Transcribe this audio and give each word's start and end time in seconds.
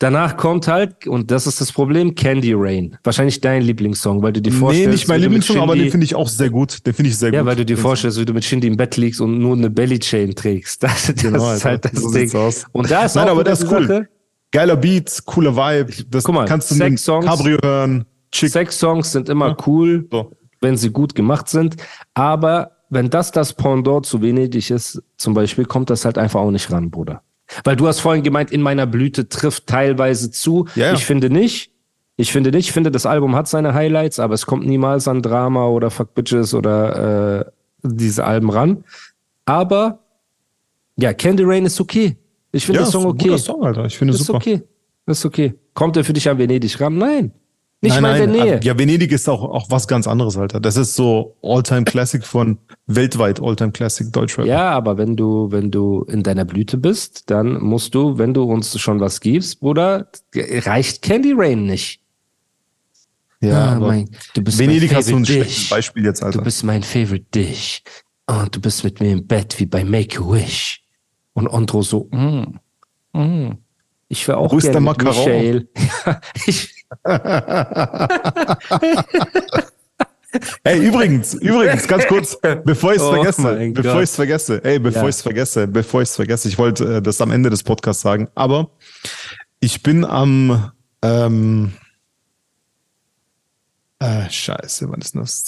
Danach 0.00 0.38
kommt 0.38 0.66
halt, 0.66 1.06
und 1.06 1.30
das 1.30 1.46
ist 1.46 1.60
das 1.60 1.70
Problem, 1.72 2.14
Candy 2.14 2.54
Rain. 2.56 2.96
Wahrscheinlich 3.04 3.40
dein 3.42 3.60
Lieblingssong, 3.62 4.22
weil 4.22 4.32
du 4.32 4.40
dir 4.40 4.50
vorstellst. 4.50 4.86
Nee, 4.88 4.92
nicht 4.94 5.08
mein 5.08 5.20
Lieblingssong, 5.20 5.58
aber 5.60 5.76
den 5.76 5.90
finde 5.90 6.04
ich 6.04 6.14
auch 6.14 6.26
sehr 6.28 6.48
gut. 6.48 6.86
Den 6.86 6.94
finde 6.94 7.10
ich 7.10 7.18
sehr 7.18 7.30
Ja, 7.32 7.40
gut. 7.40 7.48
weil 7.50 7.56
du 7.56 7.66
dir 7.66 7.76
vorstellst, 7.76 8.18
wie 8.18 8.24
du 8.24 8.32
mit 8.32 8.42
Shindy 8.42 8.66
im 8.66 8.78
Bett 8.78 8.96
liegst 8.96 9.20
und 9.20 9.38
nur 9.38 9.54
eine 9.54 9.68
Belly-Chain 9.68 10.34
trägst. 10.34 10.82
Das, 10.82 11.06
das 11.06 11.14
Genau, 11.16 11.52
ist 11.52 11.64
halt 11.66 11.84
das 11.84 11.92
So 12.00 12.10
Ding. 12.12 12.32
Und 12.72 12.90
da 12.90 13.04
ist 13.04 13.14
Nein, 13.14 13.26
auch 13.28 13.32
aber 13.32 13.44
das 13.44 13.60
ist 13.62 13.70
cool. 13.70 13.86
Sache, 13.86 14.08
Geiler 14.50 14.76
Beat, 14.76 15.20
cooler 15.26 15.54
Vibe. 15.54 15.92
Das 16.10 16.24
Guck 16.24 16.34
mal, 16.34 16.46
kannst 16.46 16.70
du 16.70 16.74
mit 16.76 16.98
Songs. 16.98 17.26
Cabrio 17.26 17.58
hören. 17.62 18.04
Chick. 18.32 18.48
Sex-Songs 18.50 19.12
sind 19.12 19.28
immer 19.28 19.54
cool, 19.66 20.08
So. 20.10 20.32
wenn 20.62 20.76
sie 20.78 20.90
gut 20.90 21.14
gemacht 21.14 21.48
sind. 21.50 21.76
Aber 22.14 22.70
wenn 22.88 23.10
das 23.10 23.32
das 23.32 23.52
Pendant 23.52 24.06
zu 24.06 24.22
Venedig 24.22 24.70
ist, 24.70 25.02
zum 25.18 25.34
Beispiel, 25.34 25.66
kommt 25.66 25.90
das 25.90 26.04
halt 26.06 26.16
einfach 26.16 26.40
auch 26.40 26.50
nicht 26.50 26.72
ran, 26.72 26.90
Bruder. 26.90 27.22
Weil 27.64 27.76
du 27.76 27.86
hast 27.88 28.00
vorhin 28.00 28.22
gemeint, 28.22 28.50
in 28.50 28.62
meiner 28.62 28.86
Blüte 28.86 29.28
trifft 29.28 29.66
teilweise 29.66 30.30
zu. 30.30 30.66
Ja. 30.74 30.92
Ich 30.92 31.04
finde 31.04 31.30
nicht. 31.30 31.72
Ich 32.16 32.32
finde 32.32 32.50
nicht. 32.50 32.68
Ich 32.68 32.72
finde, 32.72 32.90
das 32.90 33.06
Album 33.06 33.34
hat 33.34 33.48
seine 33.48 33.74
Highlights, 33.74 34.18
aber 34.20 34.34
es 34.34 34.46
kommt 34.46 34.66
niemals 34.66 35.08
an 35.08 35.22
Drama 35.22 35.66
oder 35.68 35.90
Fuck 35.90 36.14
Bitches 36.14 36.54
oder 36.54 37.40
äh, 37.40 37.50
diese 37.82 38.24
Alben 38.24 38.50
ran. 38.50 38.84
Aber 39.46 40.00
ja, 40.96 41.12
Candy 41.12 41.44
Rain 41.44 41.66
ist 41.66 41.80
okay. 41.80 42.16
Ich 42.52 42.66
finde 42.66 42.80
Ja, 42.80 42.84
das 42.84 42.92
Song 42.92 43.06
okay. 43.06 43.24
guter 43.24 43.38
Song, 43.38 43.64
Alter. 43.64 43.84
Ich 43.86 43.96
finde 43.96 44.14
ist 44.14 44.24
super. 44.24 44.36
okay. 44.36 44.62
Ist 45.06 45.24
okay. 45.24 45.54
Kommt 45.74 45.96
er 45.96 46.04
für 46.04 46.12
dich 46.12 46.28
an 46.28 46.38
Venedig 46.38 46.80
ran? 46.80 46.98
Nein. 46.98 47.32
Nicht 47.82 47.94
nein, 47.94 48.02
mal 48.02 48.12
nein, 48.18 48.28
in 48.28 48.32
der 48.34 48.44
Nähe. 48.44 48.60
Ja, 48.62 48.78
Venedig 48.78 49.10
ist 49.10 49.26
auch, 49.28 49.42
auch 49.42 49.70
was 49.70 49.88
ganz 49.88 50.06
anderes, 50.06 50.36
Alter. 50.36 50.60
Das 50.60 50.76
ist 50.76 50.94
so 50.94 51.36
All-Time 51.42 51.84
Classic 51.84 52.22
von 52.22 52.58
weltweit 52.86 53.40
All-Time 53.40 53.72
Classic 53.72 54.12
Deutschrap. 54.12 54.44
Ja, 54.46 54.70
aber 54.72 54.98
wenn 54.98 55.16
du, 55.16 55.50
wenn 55.50 55.70
du 55.70 56.02
in 56.02 56.22
deiner 56.22 56.44
Blüte 56.44 56.76
bist, 56.76 57.30
dann 57.30 57.54
musst 57.62 57.94
du, 57.94 58.18
wenn 58.18 58.34
du 58.34 58.42
uns 58.42 58.78
schon 58.78 59.00
was 59.00 59.20
gibst, 59.20 59.60
Bruder, 59.60 60.10
reicht 60.34 61.00
Candy 61.00 61.32
Rain 61.34 61.64
nicht. 61.64 62.02
ja 63.40 63.72
Ah, 63.72 63.80
mein- 63.80 64.10
du 64.34 64.42
bist 64.42 64.58
Venedig 64.58 64.90
mein 64.90 64.98
hast 64.98 65.10
du 65.10 65.16
ein 65.16 65.24
schlechtes. 65.24 65.70
Beispiel 65.70 66.04
jetzt, 66.04 66.22
Alter. 66.22 66.38
Du 66.38 66.44
bist 66.44 66.62
mein 66.64 66.82
favorite 66.82 67.24
dish. 67.34 67.82
Und 68.26 68.54
du 68.54 68.60
bist 68.60 68.84
mit 68.84 69.00
mir 69.00 69.12
im 69.12 69.26
Bett 69.26 69.58
wie 69.58 69.66
bei 69.66 69.84
Make 69.84 70.20
a 70.20 70.30
Wish. 70.30 70.82
Und 71.32 71.48
Andro 71.48 71.80
so, 71.82 72.08
mm, 72.12 72.58
mm. 73.18 73.52
Ich 74.08 74.28
wäre 74.28 74.36
auch 74.38 74.56
gerne? 74.58 74.80
Michael. 74.80 75.68
Ich, 76.46 76.79
Ey, 80.62 80.86
übrigens, 80.86 81.34
übrigens, 81.34 81.88
ganz 81.88 82.06
kurz, 82.06 82.38
bevor 82.64 82.92
ich 82.92 82.98
es 82.98 83.02
Oh 83.02 83.12
vergesse, 83.14 83.72
bevor 83.74 83.96
ich 83.96 84.10
es 84.10 84.14
vergesse, 84.14 84.64
ey, 84.64 84.78
bevor 84.78 85.02
Ja. 85.02 85.08
ich 85.08 85.16
es 85.16 85.22
vergesse, 85.22 85.66
bevor 85.66 86.02
ich 86.02 86.08
es 86.08 86.14
vergesse, 86.16 86.46
ich 86.48 86.56
wollte 86.56 86.96
äh, 86.98 87.02
das 87.02 87.20
am 87.20 87.32
Ende 87.32 87.50
des 87.50 87.64
Podcasts 87.64 88.02
sagen, 88.02 88.28
aber 88.36 88.70
ich 89.58 89.82
bin 89.82 90.04
am, 90.04 90.70
ähm, 91.02 91.72
äh, 93.98 94.30
scheiße, 94.30 94.88
wann 94.88 95.00
ist 95.00 95.16
das? 95.16 95.44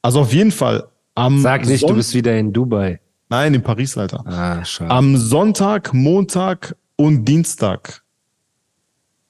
Also 0.00 0.20
auf 0.20 0.32
jeden 0.32 0.52
Fall 0.52 0.88
am 1.14 1.40
sag 1.42 1.66
nicht, 1.66 1.80
Son- 1.80 1.90
du 1.90 1.96
bist 1.96 2.14
wieder 2.14 2.36
in 2.38 2.52
Dubai. 2.52 3.00
Nein, 3.28 3.52
in 3.52 3.62
Paris, 3.62 3.98
Alter. 3.98 4.24
Ah, 4.26 4.64
schade. 4.64 4.90
Am 4.90 5.18
Sonntag, 5.18 5.92
Montag 5.92 6.74
und 6.96 7.26
Dienstag 7.26 8.02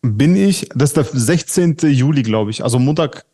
bin 0.03 0.37
ich, 0.37 0.69
das 0.75 0.91
ist 0.91 0.97
der 0.97 1.05
16. 1.05 1.77
Juli, 1.83 2.23
glaube 2.23 2.51
ich. 2.51 2.63
Also 2.63 2.79
Montag, 2.79 3.25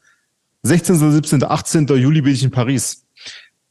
16., 0.63 1.13
17., 1.13 1.45
18. 1.45 1.87
Juli 1.87 2.23
bin 2.23 2.33
ich 2.33 2.43
in 2.43 2.51
Paris. 2.51 3.05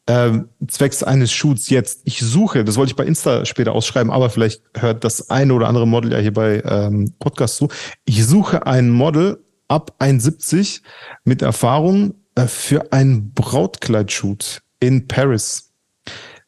Ähm, 0.06 0.50
zwecks 0.68 1.02
eines 1.02 1.32
Shoots 1.32 1.70
jetzt. 1.70 2.02
Ich 2.04 2.20
suche, 2.20 2.66
das 2.66 2.76
wollte 2.76 2.92
ich 2.92 2.96
bei 2.98 3.06
Insta 3.06 3.46
später 3.46 3.72
ausschreiben, 3.72 4.12
aber 4.12 4.30
vielleicht 4.30 4.62
hört 4.76 5.06
das 5.06 5.30
eine 5.30 5.54
oder 5.54 5.68
andere 5.70 5.88
Model 5.88 6.12
ja 6.12 6.18
hier 6.18 6.34
bei 6.34 6.62
ähm, 6.66 7.14
Podcast 7.20 7.56
zu. 7.56 7.70
Ich 8.04 8.26
suche 8.26 8.68
ein 8.68 8.90
Model 8.90 9.42
ab 9.70 9.96
1,70 10.00 10.82
mit 11.24 11.42
Erfahrung 11.42 12.16
äh, 12.36 12.48
für 12.48 12.92
einen 12.92 13.32
Brautkleid-Shoot 13.34 14.62
in 14.82 15.08
Paris. 15.08 15.72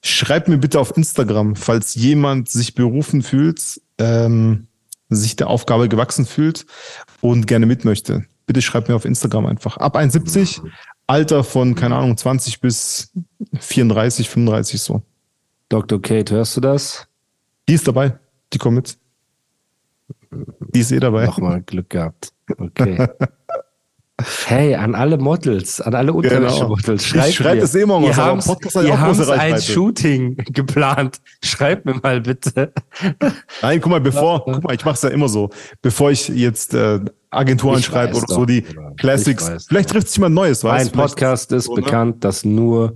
Schreibt 0.02 0.50
mir 0.50 0.58
bitte 0.58 0.80
auf 0.80 0.96
Instagram, 0.98 1.56
falls 1.56 1.96
jemand 1.96 2.50
sich 2.50 2.76
berufen 2.76 3.24
fühlt, 3.24 3.82
ähm, 3.98 4.68
sich 5.16 5.36
der 5.36 5.48
Aufgabe 5.48 5.90
gewachsen 5.90 6.26
fühlt 6.26 6.66
und 7.22 7.48
gerne 7.48 7.66
mit 7.66 7.86
möchte. 7.86 8.26
Bitte 8.46 8.62
schreibt 8.62 8.90
mir 8.90 8.96
auf 8.96 9.06
Instagram 9.06 9.46
einfach. 9.48 9.78
Ab 9.78 9.96
71, 9.96 10.62
Alter 11.08 11.44
von, 11.44 11.76
keine 11.76 11.96
Ahnung, 11.96 12.18
20 12.18 12.62
bis 12.62 13.12
34, 13.60 14.30
35 14.30 14.82
so. 14.82 15.02
Dr. 15.70 16.02
Kate, 16.02 16.36
hörst 16.36 16.56
du 16.58 16.62
das? 16.62 17.08
Die 17.68 17.74
ist 17.74 17.88
dabei. 17.88 18.18
Die 18.54 18.58
kommt 18.58 18.76
mit. 18.76 18.98
Die 20.74 20.80
ist 20.80 20.92
eh 20.92 21.00
dabei. 21.00 21.26
Nochmal 21.26 21.62
Glück 21.62 21.90
gehabt. 21.90 22.34
Okay. 22.58 23.08
Hey, 24.46 24.76
an 24.76 24.96
alle 24.96 25.18
Models, 25.18 25.82
an 25.82 25.94
alle 25.94 26.14
Unterwäschemodels, 26.14 26.86
Genau. 27.12 27.26
Ich 27.26 27.34
schreibt 27.34 27.34
schreib 27.34 27.56
mir. 27.56 27.62
das 27.62 27.76
eh 27.76 27.82
immer 27.82 28.00
mal 28.00 28.14
so, 28.14 28.22
Podcast 28.54 28.76
ja 28.78 28.82
auch 28.82 28.86
große 28.86 28.98
haben's 29.28 29.30
ein. 29.30 29.62
Shooting 29.62 30.36
geplant. 30.54 31.20
Schreibt 31.44 31.86
mir 31.86 31.96
mal 32.02 32.22
bitte. 32.22 32.72
Nein, 33.62 33.82
guck 33.82 33.90
mal, 33.92 34.00
bevor, 34.00 34.46
guck 34.46 34.64
mal, 34.64 34.74
ich 34.74 34.86
mache 34.86 34.96
es 34.96 35.02
ja 35.02 35.10
immer 35.10 35.28
so. 35.28 35.50
Bevor 35.82 36.12
ich 36.12 36.30
jetzt 36.30 36.74
äh, 36.74 37.02
Agenturen 37.30 37.80
Ich 37.80 37.86
schreibe 37.86 38.16
oder 38.16 38.26
doch, 38.26 38.36
so 38.36 38.46
die 38.46 38.64
Classics, 38.98 39.50
weiß 39.52 39.66
vielleicht 39.68 39.90
trifft 39.90 40.08
sich 40.08 40.16
jemand 40.16 40.34
Neues, 40.36 40.64
weißt 40.64 40.74
Mein 40.74 40.86
du? 40.86 40.92
Vielleicht- 40.94 41.10
Podcast 41.16 41.52
ist 41.52 41.68
oder? 41.68 41.82
bekannt, 41.82 42.24
dass 42.24 42.46
nur 42.46 42.86
Ja, 42.86 42.92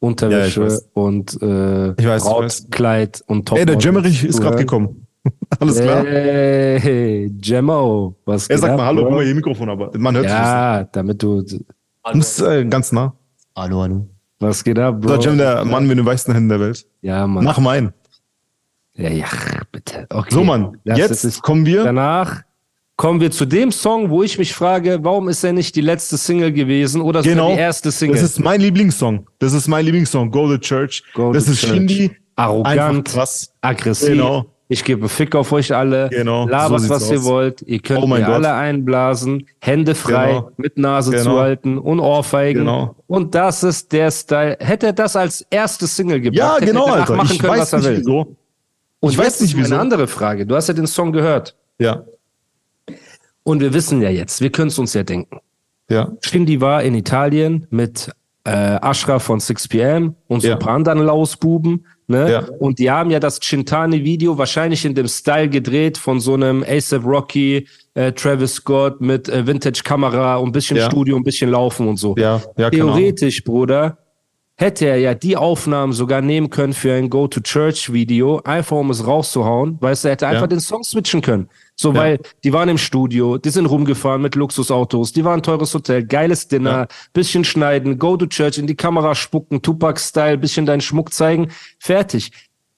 Unterwäsche 0.00 0.62
weiß. 0.62 0.88
und 0.94 1.42
äh, 1.42 1.90
Ich 2.00 2.06
weiß, 2.06 2.22
Brautkleid 2.24 3.22
und 3.26 3.46
Top. 3.46 3.58
Ey, 3.58 3.66
der 3.66 3.76
Gemmerich 3.76 4.24
ist 4.24 4.40
gerade 4.40 4.56
gekommen. 4.56 5.01
Alles 5.60 5.80
klar? 5.80 6.04
Hey, 6.04 7.30
Gemmo, 7.38 8.16
was 8.24 8.48
Er 8.48 8.58
sagt 8.58 8.76
mal 8.76 8.86
Hallo, 8.86 9.04
guck 9.04 9.12
mal 9.12 9.24
hier 9.24 9.34
Mikrofon, 9.34 9.68
aber 9.70 9.90
man 9.96 10.16
hört 10.16 10.26
Ja, 10.26 10.84
damit 10.84 11.22
du. 11.22 11.42
Du 11.42 11.58
bist 12.12 12.40
äh, 12.42 12.64
ganz 12.64 12.90
nah. 12.92 13.14
Hallo, 13.54 13.82
hallo. 13.82 14.08
was 14.40 14.64
geht 14.64 14.78
ab, 14.78 15.00
Bro? 15.00 15.20
So, 15.20 15.28
Jem, 15.28 15.38
der 15.38 15.64
Mann 15.64 15.86
mit 15.86 15.98
den 15.98 16.06
weißen 16.06 16.32
Händen 16.34 16.48
der 16.48 16.58
Welt. 16.60 16.84
Ja, 17.02 17.26
Mann. 17.26 17.44
Nach 17.44 17.58
Main. 17.58 17.92
Ja, 18.94 19.10
ja, 19.10 19.26
bitte. 19.70 20.06
Okay. 20.10 20.34
So, 20.34 20.42
Mann, 20.44 20.76
jetzt 20.84 21.42
kommen 21.42 21.64
wir. 21.66 21.84
Danach 21.84 22.42
kommen 22.96 23.20
wir 23.20 23.30
zu 23.30 23.46
dem 23.46 23.70
Song, 23.72 24.10
wo 24.10 24.22
ich 24.22 24.38
mich 24.38 24.52
frage, 24.52 24.98
warum 25.02 25.28
ist 25.28 25.42
er 25.44 25.52
nicht 25.52 25.76
die 25.76 25.80
letzte 25.80 26.16
Single 26.16 26.52
gewesen 26.52 27.00
oder 27.00 27.22
Genau. 27.22 27.52
die 27.52 27.58
erste 27.58 27.90
Single? 27.90 28.16
Das 28.20 28.24
ist 28.24 28.40
mein 28.40 28.60
Lieblingssong. 28.60 29.28
Das 29.38 29.52
ist 29.52 29.68
mein 29.68 29.84
Lieblingssong. 29.84 30.30
Go 30.30 30.48
to 30.48 30.58
Church. 30.58 31.02
Go 31.14 31.32
das 31.32 31.44
to 31.46 31.52
ist 31.52 31.60
Church. 31.60 31.72
Shindy. 31.72 32.10
Arrogant, 32.34 32.78
Einfach 32.78 33.04
krass. 33.12 33.52
aggressiv. 33.60 34.08
Genau. 34.08 34.46
Ich 34.72 34.84
gebe 34.84 35.08
Fick 35.08 35.34
auf 35.34 35.52
euch 35.52 35.74
alle. 35.74 36.08
Genau, 36.10 36.48
Labert, 36.48 36.80
so 36.80 36.88
was 36.88 37.00
sieht's 37.08 37.12
ihr 37.12 37.18
aus. 37.18 37.24
wollt. 37.26 37.62
Ihr 37.62 37.78
könnt 37.80 38.02
Oh 38.02 38.06
mir 38.06 38.20
Gott. 38.20 38.28
alle 38.30 38.54
einblasen. 38.54 39.46
Hände 39.60 39.94
frei, 39.94 40.28
Genau. 40.28 40.50
mit 40.56 40.78
Nase 40.78 41.10
Genau. 41.10 41.22
zuhalten 41.24 41.78
und 41.78 42.00
Ohrfeigen. 42.00 42.64
Genau. 42.64 42.94
Und 43.06 43.34
das 43.34 43.62
ist 43.62 43.92
der 43.92 44.10
Style. 44.10 44.56
Hätte 44.60 44.86
er 44.86 44.92
das 44.94 45.14
als 45.16 45.42
erste 45.50 45.86
Single 45.86 46.20
gebracht, 46.20 46.38
Ja, 46.38 46.54
hätte 46.56 46.66
genau, 46.66 46.86
er 46.86 46.92
danach 46.92 47.00
Alter. 47.02 47.16
machen 47.16 47.32
Ich 47.32 47.38
können, 47.38 47.52
weiß 47.52 47.60
was 47.60 47.72
er 47.72 47.78
nicht 47.80 47.88
will. 47.88 47.98
wieso. 47.98 48.36
Und 49.00 49.10
Ich 49.12 49.18
weiß 49.18 49.40
nicht 49.40 49.50
ist 49.52 49.56
wieso. 49.58 49.74
eine 49.74 49.80
andere 49.82 50.06
Frage. 50.06 50.46
Du 50.46 50.54
hast 50.56 50.68
ja 50.68 50.74
den 50.74 50.86
Song 50.86 51.12
gehört. 51.12 51.56
Ja, 51.78 52.04
Und 53.44 53.60
wir 53.60 53.74
wissen 53.74 54.00
ja 54.00 54.08
jetzt, 54.10 54.40
wir 54.40 54.50
können 54.50 54.68
es 54.68 54.78
uns 54.78 54.94
ja 54.94 55.02
denken. 55.02 55.40
ja. 55.90 56.12
Shindy 56.20 56.60
war 56.60 56.82
in 56.82 56.94
Italien 56.94 57.66
mit 57.70 58.10
äh, 58.44 58.50
Ashraf 58.50 59.22
von 59.24 59.38
6pm 59.40 60.14
und 60.28 60.40
so 60.40 60.48
Ja. 60.48 60.54
ein 60.54 60.58
paar 60.58 60.74
anderen 60.74 61.00
Lausbuben. 61.00 61.86
Ne? 62.08 62.30
Ja. 62.32 62.44
Und 62.58 62.78
die 62.80 62.90
haben 62.90 63.10
ja 63.10 63.20
das 63.20 63.38
Chintani-Video 63.40 64.36
wahrscheinlich 64.36 64.84
in 64.84 64.94
dem 64.94 65.06
Style 65.08 65.48
gedreht 65.48 65.96
von 65.96 66.18
so 66.20 66.34
einem 66.34 66.64
ASAP 66.68 67.04
Rocky, 67.04 67.68
äh, 67.94 68.12
Travis 68.12 68.54
Scott 68.54 69.00
mit 69.00 69.28
äh, 69.28 69.46
Vintage-Kamera 69.46 70.36
und 70.36 70.48
ein 70.48 70.52
bisschen 70.52 70.76
Ja. 70.76 70.86
Studio, 70.90 71.16
ein 71.16 71.22
bisschen 71.22 71.50
Laufen 71.50 71.86
und 71.88 71.96
so. 71.98 72.14
Ja, 72.18 72.42
ja, 72.56 72.66
Ahnung. 72.66 72.70
Theoretisch, 72.72 73.44
Bruder, 73.44 73.98
hätte 74.56 74.86
er 74.86 74.96
ja 74.98 75.14
die 75.14 75.36
Aufnahmen 75.36 75.92
sogar 75.92 76.20
nehmen 76.20 76.50
können 76.50 76.72
für 76.72 76.92
ein 76.92 77.08
Go-to-Church-Video, 77.10 78.40
einfach 78.44 78.76
um 78.76 78.90
es 78.90 79.06
rauszuhauen. 79.06 79.78
Weißt 79.80 80.04
du, 80.04 80.08
er 80.08 80.12
hätte 80.12 80.26
einfach 80.26 80.42
Ja. 80.42 80.46
den 80.48 80.60
Song 80.60 80.82
switchen 80.82 81.22
können. 81.22 81.48
So, 81.82 81.90
Ja. 81.92 81.98
weil 82.00 82.18
die 82.44 82.52
waren 82.52 82.68
im 82.68 82.78
Studio, 82.78 83.36
die 83.38 83.50
sind 83.50 83.66
rumgefahren 83.66 84.22
mit 84.22 84.34
Luxusautos, 84.36 85.12
die 85.12 85.24
waren 85.24 85.42
teures 85.42 85.74
Hotel, 85.74 86.04
geiles 86.06 86.48
Dinner, 86.48 86.70
Ja. 86.70 86.86
bisschen 87.12 87.44
schneiden, 87.44 87.98
Go-to-Church, 87.98 88.58
in 88.58 88.66
die 88.66 88.76
Kamera 88.76 89.14
spucken, 89.14 89.60
Tupac-Style, 89.62 90.38
bisschen 90.38 90.64
deinen 90.64 90.80
Schmuck 90.80 91.12
zeigen, 91.12 91.48
fertig. 91.78 92.30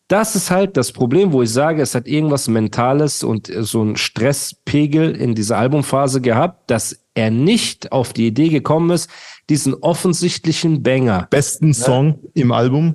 das 0.08 0.36
ist 0.36 0.50
halt 0.50 0.76
das 0.76 0.92
Problem, 0.92 1.32
wo 1.32 1.40
ich 1.40 1.50
sage, 1.50 1.80
es 1.80 1.94
hat 1.94 2.06
irgendwas 2.06 2.46
Mentales 2.46 3.24
und 3.24 3.50
so 3.60 3.82
ein 3.82 3.96
Stresspegel 3.96 5.16
in 5.16 5.34
dieser 5.34 5.56
Albumphase 5.56 6.20
gehabt, 6.20 6.70
dass 6.70 6.98
er 7.14 7.30
nicht 7.30 7.90
auf 7.90 8.12
die 8.12 8.26
Idee 8.26 8.48
gekommen 8.50 8.90
ist, 8.90 9.08
diesen 9.48 9.72
offensichtlichen 9.74 10.82
Banger. 10.82 11.26
Besten 11.30 11.72
Song 11.72 12.18
im 12.34 12.52
Album 12.52 12.94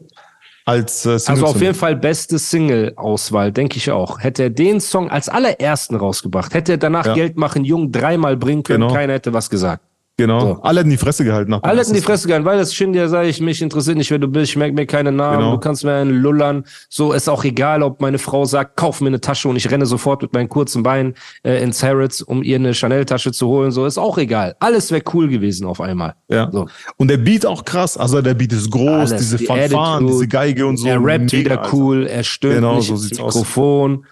als 0.69 1.05
äh, 1.05 1.19
Single 1.19 1.43
Also 1.43 1.55
auf 1.55 1.61
jeden. 1.61 1.73
Fall 1.75 1.95
beste 1.95 2.37
Single-Auswahl, 2.39 3.51
denke 3.51 3.77
ich 3.77 3.91
auch. 3.91 4.19
Hätte 4.19 4.43
er 4.43 4.49
den 4.49 4.79
Song 4.79 5.09
als 5.09 5.29
allerersten 5.29 5.95
rausgebracht, 5.95 6.53
hätte 6.53 6.73
er 6.73 6.77
danach 6.77 7.05
Ja. 7.07 7.13
Geld 7.13 7.37
machen, 7.37 7.65
Jung 7.65 7.91
dreimal 7.91 8.37
bringen 8.37 8.63
können, 8.63 8.81
Genau. 8.81 8.93
keiner 8.93 9.13
hätte 9.13 9.33
was 9.33 9.49
gesagt. 9.49 9.83
Genau. 10.19 10.39
So. 10.41 10.61
Alle 10.63 10.81
hätten 10.81 10.89
die 10.89 10.97
Fresse 10.97 11.23
gehalten. 11.23 11.51
Nach 11.51 11.63
Alle 11.63 11.79
hätten 11.79 11.93
die 11.93 12.01
Fresse 12.01 12.27
gehalten, 12.27 12.45
weil 12.45 12.57
das 12.57 12.73
Shindy, 12.75 13.07
sage 13.07 13.29
ich, 13.29 13.39
mich 13.39 13.61
interessiert 13.61 13.95
nicht, 13.97 14.11
wer 14.11 14.19
du 14.19 14.27
bist, 14.27 14.51
ich 14.51 14.57
merke 14.57 14.73
mir 14.75 14.85
keine 14.85 15.13
Namen, 15.13 15.37
Genau. 15.39 15.51
du 15.53 15.59
kannst 15.59 15.85
mir 15.85 15.93
einen 15.93 16.11
lullern. 16.21 16.65
So 16.89 17.13
ist 17.13 17.29
auch 17.29 17.45
egal, 17.45 17.83
ob 17.83 18.01
meine 18.01 18.17
Frau 18.19 18.43
sagt, 18.43 18.75
kauf 18.75 18.99
mir 18.99 19.07
eine 19.07 19.21
Tasche 19.21 19.47
und 19.47 19.55
ich 19.55 19.71
renne 19.71 19.85
sofort 19.85 20.21
mit 20.21 20.33
meinen 20.33 20.49
kurzen 20.49 20.83
Beinen 20.83 21.13
äh, 21.43 21.63
ins 21.63 21.81
Harrods, 21.81 22.21
um 22.21 22.43
ihr 22.43 22.57
eine 22.57 22.73
Chanel-Tasche 22.73 23.31
zu 23.31 23.47
holen. 23.47 23.71
So 23.71 23.85
ist 23.85 23.97
auch 23.97 24.17
egal. 24.17 24.57
Alles 24.59 24.91
wäre 24.91 25.03
cool 25.13 25.29
gewesen 25.29 25.65
auf 25.65 25.79
einmal. 25.79 26.15
Ja. 26.27 26.49
So. 26.51 26.67
Und 26.97 27.07
der 27.07 27.17
Beat 27.17 27.45
auch 27.45 27.63
krass. 27.63 27.95
Also 27.97 28.21
der 28.21 28.33
Beat 28.33 28.51
ist 28.51 28.69
groß, 28.69 29.11
Alles, 29.11 29.15
diese 29.21 29.37
die 29.37 29.45
Fanfaren, 29.45 30.05
diese 30.07 30.27
Geige 30.27 30.67
und 30.67 30.75
so. 30.75 30.85
er 30.87 31.01
rappt 31.01 31.31
Mega, 31.31 31.37
wieder 31.37 31.61
Alter. 31.61 31.73
cool, 31.73 32.07
er 32.07 32.23
stöhnt 32.23 32.55
Genau, 32.55 32.75
nicht 32.75 32.87
so 32.87 32.93
ins 32.95 33.03
sieht's 33.03 33.19
aus. 33.21 33.35
Mikrofon. 33.35 34.05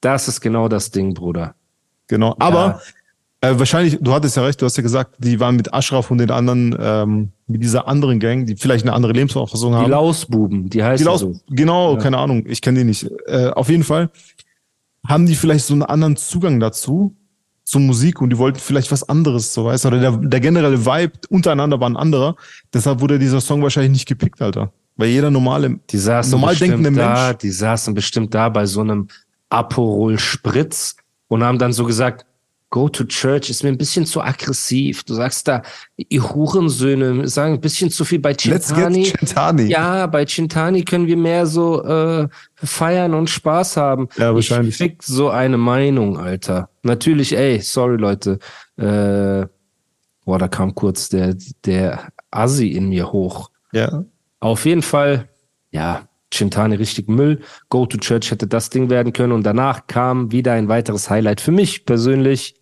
Das 0.00 0.26
ist 0.26 0.40
genau 0.40 0.66
das 0.66 0.90
Ding, 0.90 1.14
Bruder. 1.14 1.54
Genau. 2.08 2.34
Aber 2.40 2.80
äh, 3.42 3.58
wahrscheinlich, 3.58 3.98
du 4.00 4.12
hattest 4.14 4.36
ja 4.36 4.44
recht, 4.44 4.62
du 4.62 4.66
hast 4.66 4.76
ja 4.76 4.82
gesagt, 4.82 5.16
die 5.18 5.38
waren 5.40 5.56
mit 5.56 5.74
Ashraf 5.74 6.10
und 6.10 6.18
den 6.18 6.30
anderen, 6.30 6.74
ähm, 6.80 7.28
mit 7.46 7.62
dieser 7.62 7.86
anderen 7.88 8.18
Gang, 8.20 8.46
die 8.46 8.56
vielleicht 8.56 8.84
eine 8.86 8.94
andere 8.94 9.12
Lebensauffassung 9.12 9.72
Die 9.72 9.78
haben. 9.78 9.90
Lausbuben, 9.90 10.64
die 10.64 10.70
Die 10.70 10.82
heißen 10.84 11.04
Laus, 11.04 11.20
so. 11.20 11.34
genau, 11.50 11.98
keine 11.98 12.18
Ahnung, 12.18 12.44
ich 12.46 12.62
kenne 12.62 12.78
die 12.78 12.84
nicht. 12.84 13.10
Äh, 13.26 13.48
auf 13.48 13.68
jeden 13.68 13.84
Fall 13.84 14.10
haben 15.06 15.26
die 15.26 15.34
vielleicht 15.34 15.66
so 15.66 15.74
einen 15.74 15.82
anderen 15.82 16.16
Zugang 16.16 16.60
dazu, 16.60 17.14
zur 17.64 17.80
Musik 17.80 18.20
und 18.20 18.30
die 18.30 18.38
wollten 18.38 18.58
vielleicht 18.58 18.90
was 18.90 19.08
anderes, 19.08 19.54
so 19.54 19.64
weißt 19.64 19.84
du, 19.84 19.88
oder 19.88 19.98
der, 19.98 20.12
der 20.16 20.40
generelle 20.40 20.84
Vibe 20.84 21.12
untereinander 21.28 21.80
war 21.80 21.88
ein 21.88 21.96
anderer. 21.96 22.36
Deshalb 22.74 23.00
wurde 23.00 23.18
dieser 23.18 23.40
Song 23.40 23.62
wahrscheinlich 23.62 23.92
nicht 23.92 24.06
gepickt, 24.08 24.42
Alter. 24.42 24.72
Weil 24.96 25.08
jeder 25.08 25.30
normale, 25.30 25.78
Die 25.90 25.96
saßen 25.96 26.32
normal 26.32 26.54
denkende 26.56 26.92
da, 26.92 27.26
Mensch, 27.26 27.38
die 27.38 27.50
saßen 27.50 27.94
bestimmt 27.94 28.34
da 28.34 28.48
bei 28.48 28.66
so 28.66 28.80
einem 28.80 29.08
Aperol 29.48 30.18
Spritz 30.18 30.96
und 31.28 31.42
haben 31.42 31.58
dann 31.58 31.72
so 31.72 31.84
gesagt, 31.84 32.26
Go 32.72 32.88
to 32.88 33.04
Church 33.04 33.50
ist 33.50 33.62
mir 33.62 33.68
ein 33.68 33.76
bisschen 33.76 34.06
zu 34.06 34.22
aggressiv. 34.22 35.04
Du 35.04 35.12
sagst 35.12 35.46
da, 35.46 35.60
ihr 35.98 36.26
Hurensöhne 36.34 37.28
sagen 37.28 37.52
ein 37.52 37.60
bisschen 37.60 37.90
zu 37.90 38.02
viel 38.02 38.18
bei 38.18 38.30
let's 38.30 38.68
Chintani. 38.68 39.02
get 39.02 39.18
Chintani. 39.18 39.62
Ja, 39.64 40.06
bei 40.06 40.24
Chintani 40.24 40.82
können 40.82 41.06
wir 41.06 41.18
mehr 41.18 41.44
so 41.44 41.84
äh, 41.84 42.28
feiern 42.54 43.12
und 43.12 43.28
Spaß 43.28 43.76
haben. 43.76 44.08
Ja, 44.16 44.34
wahrscheinlich. 44.34 44.70
Ich 44.70 44.78
fick 44.78 45.02
so 45.02 45.28
eine 45.28 45.58
Meinung, 45.58 46.18
Alter. 46.18 46.70
Natürlich, 46.82 47.36
ey, 47.36 47.60
sorry, 47.60 47.98
Leute. 47.98 48.38
Äh, 48.78 49.46
boah, 50.24 50.38
da 50.38 50.48
kam 50.48 50.74
kurz 50.74 51.10
der, 51.10 51.36
der 51.66 52.08
Assi 52.30 52.68
in 52.68 52.88
mir 52.88 53.12
hoch. 53.12 53.50
ja. 53.72 54.04
Auf 54.40 54.64
jeden 54.64 54.82
Fall, 54.82 55.28
ja, 55.72 56.08
Chintani 56.32 56.76
richtig 56.76 57.08
Müll. 57.08 57.42
Go 57.68 57.84
to 57.84 57.98
Church 57.98 58.30
hätte 58.30 58.46
das 58.46 58.70
Ding 58.70 58.88
werden 58.88 59.12
können. 59.12 59.32
Und 59.32 59.42
danach 59.44 59.86
kam 59.86 60.32
wieder 60.32 60.54
ein 60.54 60.68
weiteres 60.68 61.10
Highlight 61.10 61.42
für 61.42 61.52
mich 61.52 61.84
persönlich. 61.84 62.56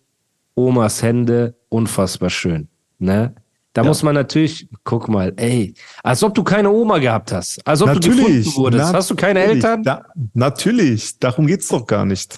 Omas 0.55 1.01
Hände, 1.01 1.55
unfassbar 1.69 2.29
schön. 2.29 2.67
Ne? 2.99 3.33
Da 3.73 3.81
Ja. 3.83 3.87
muss 3.87 4.03
man 4.03 4.13
natürlich, 4.15 4.67
guck 4.83 5.07
mal, 5.07 5.31
ey, 5.37 5.73
als 6.03 6.21
ob 6.23 6.33
du 6.35 6.43
keine 6.43 6.69
Oma 6.69 6.97
gehabt 6.97 7.31
hast. 7.31 7.65
Als 7.65 7.81
ob 7.81 7.87
du 7.89 7.93
Natürlich. 7.95 8.45
gefunden 8.45 8.55
wurdest. 8.57 8.93
Hast 8.93 9.09
du 9.09 9.15
keine. 9.15 9.39
Eltern? 9.39 9.81
Da, 9.83 10.03
natürlich. 10.33 11.17
Darum 11.19 11.47
geht's 11.47 11.69
doch 11.69 11.85
gar 11.87 12.05
nicht. 12.05 12.37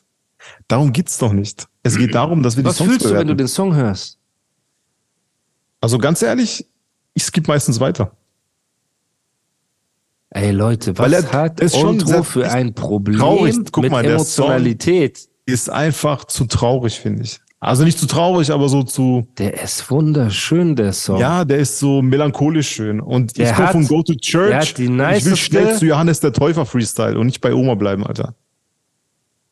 Darum 0.68 0.94
geht's 0.94 1.18
doch 1.18 1.34
nicht. 1.34 1.68
Es 1.82 1.98
geht 1.98 2.14
darum, 2.14 2.44
dass 2.44 2.56
wir 2.56 2.64
Was 2.64 2.74
die 2.78 2.84
Songs 2.84 2.90
fühlst 2.92 3.06
du, 3.06 3.10
wenn 3.10 3.16
du 3.28 3.34
bewerten. 3.34 3.38
den 3.40 3.48
Song 3.48 3.74
hörst? 3.76 4.20
Also 5.82 5.98
ganz 5.98 6.22
ehrlich, 6.22 6.68
ich 7.14 7.24
skippe 7.24 7.50
meistens 7.52 7.80
weiter. 7.80 8.16
Ey 10.30 10.52
Leute, 10.52 10.98
was 10.98 11.12
er 11.12 11.32
hat 11.32 11.60
ist 11.60 11.76
schon 11.78 12.00
sehr- 12.00 12.24
für 12.24 12.50
ein 12.50 12.74
Problem 12.74 13.20
traurig. 13.20 13.56
Guck 13.72 13.84
mit 13.84 13.92
mal, 13.92 14.04
Emotionalität? 14.06 15.28
Ist 15.46 15.70
einfach 15.70 16.26
zu 16.26 16.46
traurig, 16.46 17.00
finde 17.00 17.24
ich. 17.24 17.40
Also 17.64 17.86
nicht 17.86 17.98
zu 17.98 18.08
traurig, 18.08 18.52
aber 18.52 18.68
so 18.68 18.84
zu, 18.84 19.26
Der 19.38 19.62
ist 19.64 19.90
wunderschön, 19.90 20.76
der 20.76 20.92
Song. 20.92 21.18
ja, 21.18 21.46
der 21.46 21.60
ist 21.60 21.80
so 21.80 22.02
melancholisch 22.02 22.70
schön. 22.70 23.00
Und 23.00 23.38
Der 23.38 23.50
ich 23.52 23.56
komme 23.56 23.70
von 23.70 23.88
Go 23.88 24.04
to 24.04 24.16
Church. 24.16 24.74
die 24.74 24.84
ich 24.86 25.26
will 25.26 25.36
schnell 25.38 25.78
zu 25.78 25.86
Johannes 25.86 26.20
der 26.20 26.34
Täufer 26.34 26.66
Freestyle 26.66 27.18
und 27.18 27.28
nicht 27.28 27.40
bei 27.40 27.54
Oma 27.54 27.76
bleiben, 27.76 28.06
Alter. 28.06 28.36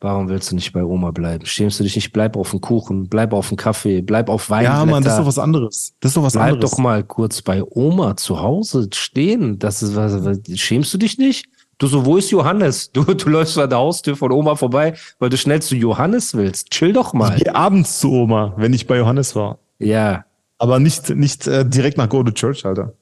Warum 0.03 0.29
willst 0.29 0.51
du 0.51 0.55
nicht 0.55 0.73
bei 0.73 0.83
Oma 0.83 1.11
bleiben? 1.11 1.45
Schämst 1.45 1.79
du 1.79 1.83
dich 1.83 1.95
nicht? 1.95 2.11
Bleib 2.11 2.35
auf 2.35 2.49
dem 2.49 2.59
Kuchen, 2.59 3.07
bleib 3.07 3.33
auf 3.33 3.49
dem 3.49 3.55
Kaffee, 3.55 4.01
bleib 4.01 4.29
auf 4.29 4.49
Wein. 4.49 4.63
Ja, 4.63 4.83
Mann, 4.83 5.03
das 5.03 5.13
ist 5.13 5.19
doch 5.19 5.27
was 5.27 5.37
anderes. 5.37 5.93
Das 5.99 6.09
ist 6.09 6.17
doch 6.17 6.23
was 6.23 6.33
Bleib 6.33 6.53
anderes. 6.53 6.71
doch 6.71 6.77
mal 6.79 7.03
kurz 7.03 7.43
bei 7.43 7.61
Oma 7.63 8.17
zu 8.17 8.41
Hause 8.41 8.89
stehen. 8.93 9.59
Das 9.59 9.83
ist 9.83 9.95
was, 9.95 10.25
was 10.25 10.39
schämst 10.59 10.91
du 10.93 10.97
dich 10.97 11.19
nicht? 11.19 11.45
Du 11.81 11.87
so, 11.87 12.05
wo 12.05 12.17
ist 12.17 12.29
Johannes? 12.29 12.91
Du, 12.93 13.03
du 13.03 13.29
läufst 13.29 13.57
an 13.57 13.67
der 13.67 13.79
Haustür 13.79 14.15
von 14.15 14.31
Oma 14.31 14.55
vorbei, 14.55 14.93
weil 15.17 15.29
du 15.29 15.37
schnell 15.37 15.63
zu 15.63 15.75
Johannes 15.75 16.35
willst. 16.35 16.69
Chill 16.69 16.93
doch 16.93 17.13
mal. 17.13 17.35
Ich 17.35 17.43
gehe 17.43 17.55
abends 17.55 17.99
zu 17.99 18.11
Oma, 18.11 18.53
wenn 18.55 18.71
ich 18.71 18.85
bei 18.85 18.97
Johannes 18.97 19.35
war. 19.35 19.57
Ja. 19.79 20.25
Aber 20.59 20.79
nicht, 20.79 21.09
nicht 21.09 21.47
äh, 21.47 21.65
direkt 21.67 21.97
nach 21.97 22.07
Go 22.07 22.21
to 22.21 22.31
Church, 22.31 22.63
Alter. 22.67 22.93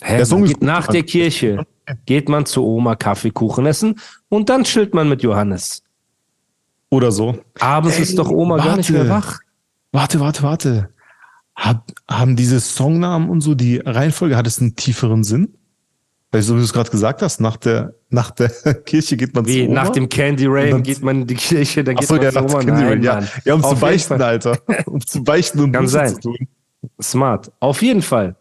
Hä, 0.00 0.18
Der 0.18 0.26
Song 0.26 0.44
geht 0.44 0.62
nach 0.62 0.86
der 0.86 1.02
Kirche 1.02 1.66
geht 2.04 2.28
man 2.28 2.46
zu 2.46 2.64
Oma 2.64 2.94
Kaffee, 2.94 3.30
Kuchen 3.30 3.66
essen 3.66 3.98
und 4.28 4.48
dann 4.50 4.62
chillt 4.62 4.94
man 4.94 5.08
mit 5.08 5.24
Johannes. 5.24 5.82
Oder 6.90 7.10
so. 7.10 7.38
Abends 7.58 7.96
Ey, 7.96 8.02
ist 8.02 8.18
doch 8.18 8.30
Oma 8.30 8.58
gar 8.58 8.76
nicht 8.76 8.92
warte. 8.92 9.04
mehr 9.04 9.08
wach. 9.08 9.40
Warte, 9.90 10.20
warte, 10.20 10.42
warte. 10.44 10.88
Hab, 11.56 11.90
haben 12.08 12.36
diese 12.36 12.60
Songnamen 12.60 13.28
und 13.30 13.40
so, 13.40 13.56
die 13.56 13.78
Reihenfolge, 13.78 14.36
hat 14.36 14.46
es 14.46 14.60
einen 14.60 14.76
tieferen 14.76 15.24
Sinn? 15.24 15.56
Weil 16.30 16.42
so 16.42 16.54
wie 16.54 16.58
du 16.58 16.64
es 16.64 16.72
gerade 16.72 16.90
gesagt 16.90 17.22
hast, 17.22 17.40
nach 17.40 17.56
der, 17.56 17.94
nach 18.08 18.30
der 18.30 18.48
Kirche 18.84 19.16
geht 19.16 19.34
man 19.34 19.46
Wie 19.46 19.64
zu 19.64 19.70
Oma. 19.70 19.74
nach 19.84 19.90
dem 19.90 20.08
Candy 20.08 20.46
Rain 20.46 20.82
geht 20.82 21.02
man 21.02 21.22
in 21.22 21.26
die 21.26 21.34
Kirche, 21.34 21.82
dann 21.84 21.96
geht 21.96 22.04
Achso, 22.04 22.14
man 22.14 22.22
ja, 22.22 22.30
zu 22.30 22.36
nach 22.40 22.44
Oma. 22.44 22.58
Candy 22.58 22.72
Nein, 22.72 22.88
Rain, 22.88 23.02
ja. 23.02 23.14
Mann. 23.14 23.28
Ja, 23.44 23.54
um 23.54 23.64
Auf 23.64 23.74
zu 23.74 23.80
beichten, 23.80 24.18
Fall. 24.18 24.22
Alter. 24.22 24.58
Um 24.86 25.04
zu 25.04 25.24
beichten 25.24 25.60
und 25.60 25.72
Kann 25.72 25.88
sein. 25.88 26.14
zu 26.14 26.20
tun. 26.20 26.36
Smart. 27.00 27.50
Auf 27.60 27.82
jeden 27.82 28.02
Fall. 28.02 28.36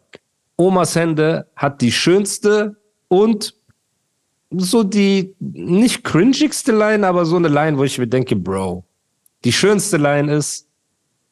Omas 0.57 0.95
Hände 0.95 1.47
hat 1.55 1.81
die 1.81 1.91
schönste 1.91 2.77
und 3.07 3.55
so 4.51 4.83
die 4.83 5.35
nicht 5.39 6.03
cringigste 6.03 6.71
Line, 6.71 7.05
aber 7.05 7.25
so 7.25 7.35
eine 7.35 7.47
Line, 7.49 7.77
wo 7.77 7.83
ich 7.83 7.97
mir 7.97 8.07
denke, 8.07 8.35
Bro, 8.35 8.85
die 9.43 9.51
schönste 9.51 9.97
Line 9.97 10.31
ist, 10.33 10.67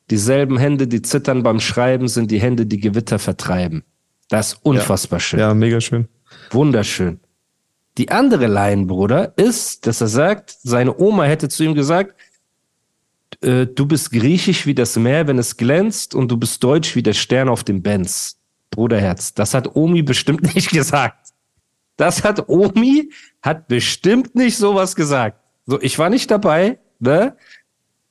dieselben 0.09 0.57
Hände, 0.57 0.87
die 0.87 1.01
zittern 1.01 1.43
beim 1.43 1.59
Schreiben, 1.59 2.07
sind 2.07 2.31
die 2.31 2.41
Hände, 2.41 2.65
die 2.65 2.79
Gewitter 2.79 3.19
vertreiben. 3.19 3.83
Das 4.29 4.53
ist 4.53 4.59
unfassbar 4.63 5.19
schön. 5.19 5.39
Ja, 5.39 5.53
mega 5.53 5.79
schön. 5.79 6.07
Wunderschön. 6.51 7.19
Die 7.97 8.09
andere 8.09 8.47
Line, 8.47 8.85
Bruder, 8.85 9.33
ist, 9.37 9.85
dass 9.85 10.01
er 10.01 10.07
sagt, 10.07 10.55
seine 10.63 10.97
Oma 10.97 11.25
hätte 11.25 11.47
zu 11.49 11.63
ihm 11.63 11.75
gesagt, 11.75 12.15
äh, 13.41 13.67
du 13.67 13.85
bist 13.85 14.11
griechisch 14.11 14.65
wie 14.65 14.73
das 14.73 14.95
Meer, 14.97 15.27
wenn 15.27 15.37
es 15.37 15.57
glänzt, 15.57 16.15
und 16.15 16.31
du 16.31 16.37
bist 16.37 16.63
deutsch 16.63 16.95
wie 16.95 17.03
der 17.03 17.13
Stern 17.13 17.49
auf 17.49 17.63
dem 17.63 17.81
Benz. 17.81 18.39
Bruderherz, 18.71 19.33
das 19.35 19.53
hat 19.53 19.75
Omi 19.75 20.01
bestimmt 20.01 20.41
nicht 20.55 20.71
gesagt. 20.71 21.29
Das 21.97 22.23
hat 22.23 22.49
Omi, 22.49 23.11
hat 23.41 23.67
bestimmt 23.67 24.33
nicht 24.33 24.57
sowas 24.57 24.95
gesagt. 24.95 25.39
So, 25.67 25.79
ich 25.79 25.99
war 25.99 26.09
nicht 26.09 26.31
dabei, 26.31 26.79
ne? 26.99 27.37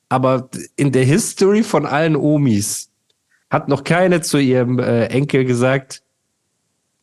Aber 0.07 0.49
in 0.75 0.91
der 0.91 1.03
History 1.03 1.63
von 1.63 1.85
allen 1.85 2.15
Omis 2.15 2.91
hat 3.49 3.67
noch 3.67 3.83
keine 3.83 4.21
zu 4.21 4.37
ihrem 4.37 4.79
äh, 4.79 5.05
Enkel 5.07 5.43
gesagt, 5.43 6.03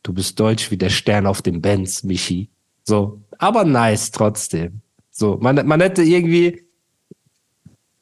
du 0.01 0.13
bist 0.13 0.39
deutsch 0.39 0.71
wie 0.71 0.77
der 0.77 0.89
Stern 0.89 1.27
auf 1.27 1.41
dem 1.41 1.61
Benz, 1.61 2.03
Michi. 2.03 2.49
So, 2.83 3.21
aber 3.37 3.63
nice 3.63 4.11
trotzdem. 4.11 4.81
So, 5.11 5.37
man, 5.41 5.65
man 5.67 5.81
hätte 5.81 6.03
irgendwie, 6.03 6.63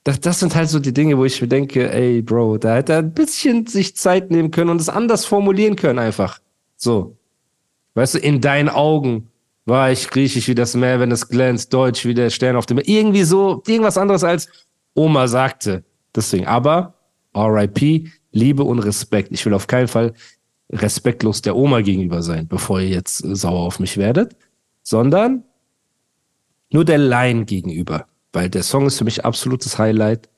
das, 0.04 0.20
das 0.20 0.40
sind 0.40 0.56
halt 0.56 0.70
so 0.70 0.80
die 0.80 0.94
Dinge, 0.94 1.18
wo 1.18 1.26
ich 1.26 1.42
mir 1.42 1.48
denke, 1.48 1.92
ey, 1.92 2.22
Bro, 2.22 2.60
da 2.60 2.76
hätte 2.76 2.94
er 2.94 3.00
ein 3.00 3.14
bisschen 3.14 3.68
sich 3.68 3.96
Zeit 3.96 4.32
nehmen 4.32 4.52
können 4.52 4.70
und 4.70 4.82
es 4.82 4.90
anders 4.90 5.26
formulieren 5.26 5.76
können 5.76 6.00
einfach. 6.00 6.40
So. 6.78 7.18
Weißt 7.96 8.16
du, 8.16 8.20
in 8.20 8.40
deinen 8.40 8.70
Augen 8.70 9.28
war 9.66 9.92
ich 9.92 10.10
griechisch 10.10 10.48
wie 10.48 10.56
das 10.56 10.76
Meer, 10.76 11.00
wenn 11.00 11.12
es 11.12 11.28
glänzt, 11.28 11.74
deutsch 11.74 12.06
wie 12.06 12.14
der 12.14 12.30
Stern 12.30 12.56
auf 12.56 12.66
dem 12.66 12.76
Meer. 12.78 12.88
Irgendwie 12.88 13.24
so, 13.24 13.62
irgendwas 13.68 13.98
anderes 13.98 14.24
als 14.24 14.48
Oma 14.96 15.28
sagte. 15.28 15.84
Deswegen, 16.16 16.48
aber 16.48 16.94
RIP, 17.36 18.08
Liebe 18.32 18.64
und 18.64 18.80
Respekt. 18.80 19.30
Ich 19.32 19.46
will 19.46 19.54
auf 19.54 19.68
keinen 19.68 19.88
Fall 19.88 20.14
respektlos 20.72 21.42
der 21.42 21.56
Oma 21.56 21.82
gegenüber 21.82 22.22
sein, 22.22 22.48
bevor 22.48 22.80
ihr 22.80 22.90
jetzt 22.90 23.18
sauer 23.18 23.60
auf 23.60 23.80
mich 23.80 23.98
werdet, 23.98 24.36
sondern 24.84 25.44
nur 26.72 26.86
der 26.86 26.98
Line 26.98 27.46
gegenüber. 27.46 28.08
Weil 28.32 28.50
der 28.50 28.64
Song 28.64 28.86
ist 28.86 28.98
für 28.98 29.06
mich 29.06 29.26
absolutes 29.26 29.78
Highlight. 29.78 30.30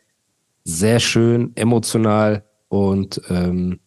Sehr 0.64 1.00
schön, 1.00 1.52
emotional 1.56 2.44
und 2.70 3.22
ähm, 3.30 3.80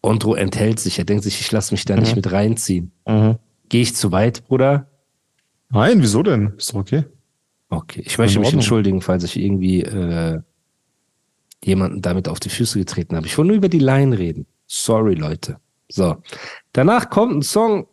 Ondro 0.00 0.34
enthält 0.34 0.80
sich. 0.80 0.98
Er 0.98 1.04
denkt 1.04 1.22
sich, 1.24 1.40
ich 1.40 1.52
lasse 1.52 1.72
mich 1.72 1.84
da 1.84 1.96
nicht 1.96 2.16
mit 2.16 2.32
reinziehen. 2.32 2.90
Mhm. 3.06 3.38
Gehe 3.68 3.82
ich 3.82 3.94
zu 3.94 4.10
weit, 4.10 4.46
Bruder? 4.48 4.88
Nein, 5.70 6.02
wieso 6.02 6.22
denn? 6.22 6.54
Ist 6.56 6.72
doch 6.72 6.80
okay. 6.80 7.04
Okay, 7.68 8.02
ich 8.04 8.18
möchte 8.18 8.38
mich 8.38 8.52
entschuldigen, 8.52 9.00
falls 9.00 9.24
ich 9.24 9.38
irgendwie 9.38 9.82
äh, 9.82 10.40
jemanden 11.64 12.02
damit 12.02 12.28
auf 12.28 12.40
die 12.40 12.50
Füße 12.50 12.78
getreten 12.78 13.16
habe. 13.16 13.26
Ich 13.26 13.38
wollte 13.38 13.48
nur 13.48 13.56
über 13.56 13.70
die 13.70 13.78
Line 13.78 14.18
reden. 14.18 14.46
Sorry, 14.66 15.14
Leute. 15.14 15.58
So. 15.88 16.16
Danach 16.72 17.08
kommt 17.08 17.34
ein 17.36 17.42
Song, 17.42 17.86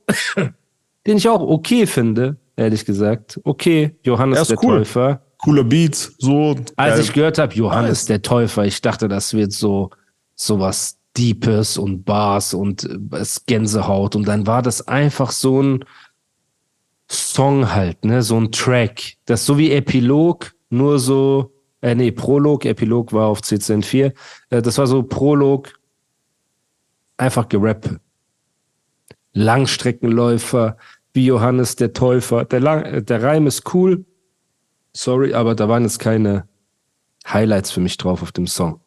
den 1.08 1.18
ich 1.18 1.28
auch 1.28 1.42
okay 1.42 1.86
finde, 1.86 2.38
ehrlich 2.56 2.86
gesagt. 2.86 3.40
Okay, 3.44 3.96
Johannes 4.04 4.40
Er 4.50 4.56
der 4.56 4.64
cool. 4.64 4.78
Täufer. 4.80 5.22
Cooler 5.40 5.64
Beat, 5.64 5.96
so. 6.18 6.56
Als 6.76 6.96
geil. 6.96 7.00
ich 7.00 7.14
gehört 7.14 7.38
habe, 7.38 7.56
Johannes 7.56 8.00
Nice. 8.00 8.06
der 8.06 8.22
Täufer, 8.22 8.66
ich 8.66 8.82
dachte, 8.82 9.08
das 9.08 9.34
wird 9.34 9.54
so 9.54 9.90
sowas 10.36 10.98
Deepes 11.18 11.78
und 11.78 12.04
Bars 12.04 12.54
und 12.54 12.84
äh, 12.84 13.18
es 13.18 13.46
Gänsehaut. 13.46 14.16
Und 14.16 14.28
dann 14.28 14.48
war 14.48 14.62
das 14.62 14.88
einfach 14.88 15.32
so 15.32 15.62
ein 15.62 15.86
Song 17.10 17.74
halt, 17.74 18.06
ne, 18.06 18.22
so 18.22 18.40
ein 18.40 18.52
Track. 18.52 19.16
Das 19.26 19.46
so 19.46 19.58
wie 19.58 19.72
Epilog, 19.72 20.54
nur 20.70 21.00
so, 21.00 21.54
äh, 21.82 21.96
nee, 21.96 22.12
Prolog, 22.12 22.66
Epilog 22.66 23.14
war 23.14 23.28
auf 23.28 23.40
CCN4. 23.42 24.14
Äh, 24.50 24.62
das 24.62 24.78
war 24.78 24.88
so 24.88 25.02
Prolog, 25.04 25.74
einfach 27.18 27.50
gerappt. 27.50 27.92
Langstreckenläufer, 29.34 30.78
wie 31.14 31.26
Johannes 31.26 31.76
der 31.76 31.94
Täufer. 31.94 32.46
Der, 32.46 32.60
Lang 32.60 32.84
äh, 32.84 33.04
der 33.04 33.24
Reim 33.24 33.48
ist 33.48 33.74
cool, 33.74 34.06
sorry, 34.94 35.34
aber 35.34 35.56
da 35.56 35.70
waren 35.70 35.84
jetzt 35.84 36.00
keine 36.00 36.48
Highlights 37.28 37.72
für 37.72 37.80
mich 37.80 37.98
drauf 37.98 38.22
auf 38.22 38.32
dem 38.32 38.48
Song. 38.48 38.82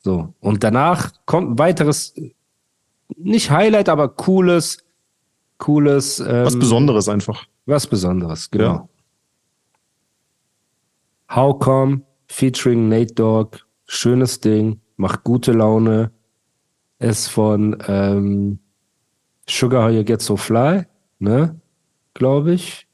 So. 0.00 0.34
Und 0.40 0.64
danach 0.64 1.12
kommt 1.26 1.50
ein 1.50 1.58
weiteres, 1.58 2.14
nicht 3.16 3.50
Highlight, 3.50 3.88
aber 3.88 4.08
cooles, 4.08 4.84
cooles, 5.58 6.20
ähm, 6.20 6.44
Was 6.44 6.58
Besonderes 6.58 7.08
einfach. 7.08 7.46
was 7.66 7.86
Besonderes, 7.86 8.50
genau. 8.50 8.64
Ja. 8.64 8.88
How 11.34 11.58
Come 11.58 12.02
featuring 12.28 12.88
Nate 12.88 13.14
Dogg, 13.14 13.58
schönes 13.86 14.40
Ding, 14.40 14.80
macht 14.96 15.24
gute 15.24 15.52
Laune, 15.52 16.10
ist 16.98 17.28
von 17.28 17.76
ähm, 17.86 18.58
Sugar 19.48 19.82
How 19.84 19.90
You 19.90 20.04
Get 20.04 20.20
So 20.22 20.36
Fly, 20.36 20.84
ne, 21.18 21.58
glaube 22.14 22.52
ich. 22.54 22.86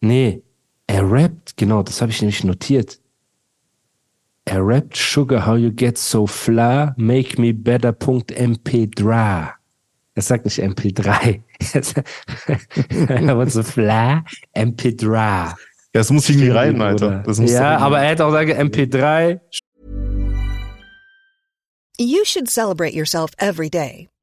Nee, 0.00 0.42
er 0.86 1.10
rappt, 1.10 1.56
genau, 1.56 1.82
das 1.82 2.00
habe 2.00 2.10
ich 2.12 2.20
nämlich 2.20 2.44
notiert. 2.44 3.00
Er 4.44 4.66
rappt 4.66 4.96
Sugar 4.96 5.46
How 5.46 5.56
You 5.58 5.70
Get 5.72 5.96
So 5.98 6.26
Fly, 6.26 6.90
Make 6.96 7.40
Me 7.40 7.52
Better. 7.54 7.90
MP3. 7.90 9.50
Er 10.14 10.22
sagt 10.22 10.44
nicht 10.44 10.58
MP3. 10.60 11.42
Er 11.72 11.82
sagt- 11.82 12.08
Er 13.08 13.38
wird 13.38 13.50
so 13.52 13.62
fly, 13.62 14.22
MP3. 14.56 15.14
Ja, 15.14 15.54
das 15.92 16.10
muss 16.10 16.28
irgendwie 16.28 16.48
rein, 16.50 16.80
Alter. 16.80 17.06
Oder- 17.06 17.18
Das 17.22 17.38
muss 17.38 17.52
ja, 17.52 17.76
aber 17.78 18.00
er 18.00 18.10
hätte 18.10 18.24
auch 18.24 18.32
sagen 18.32 18.52
MP3. 18.52 19.40
You 21.98 22.24
should 22.24 22.48
celebrate 22.48 22.94
yourself 22.94 23.30
every 23.38 23.68
day, 23.68 24.08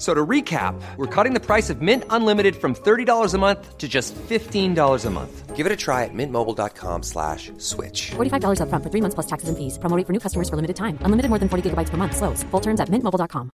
So 0.00 0.14
to 0.14 0.26
recap, 0.26 0.80
we're 0.96 1.14
cutting 1.14 1.34
the 1.34 1.44
price 1.44 1.68
of 1.68 1.82
Mint 1.82 2.04
Unlimited 2.08 2.56
from 2.56 2.74
$30 2.74 3.34
a 3.34 3.38
month 3.38 3.76
to 3.76 3.86
just 3.86 4.14
$15 4.14 5.04
a 5.04 5.10
month. 5.10 5.54
Give 5.54 5.66
it 5.66 5.72
a 5.72 5.76
try 5.76 6.04
at 6.04 6.14
mintmobile.com 6.14 7.02
slash 7.02 7.52
switch. 7.58 8.12
$45 8.16 8.60
upfront 8.64 8.82
for 8.82 8.88
three 8.88 9.02
months 9.02 9.14
plus 9.14 9.26
taxes 9.26 9.50
and 9.50 9.58
fees. 9.58 9.76
Promo 9.76 9.94
rate 9.96 10.06
for 10.06 10.14
new 10.14 10.18
customers 10.18 10.48
for 10.48 10.56
limited 10.56 10.76
time. 10.76 10.96
Unlimited 11.04 11.28
more 11.28 11.38
than 11.38 11.50
40 11.50 11.68
gigabytes 11.68 11.90
per 11.90 11.98
month. 11.98 12.16
Slows. 12.16 12.42
Full 12.50 12.62
terms 12.62 12.80
at 12.80 12.88
mintmobile.com. 12.88 13.50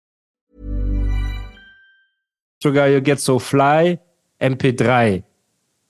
Sugar 2.62 2.90
You 2.90 3.00
Get 3.00 3.22
So 3.22 3.40
Fly, 3.40 4.00
MP3. 4.42 5.24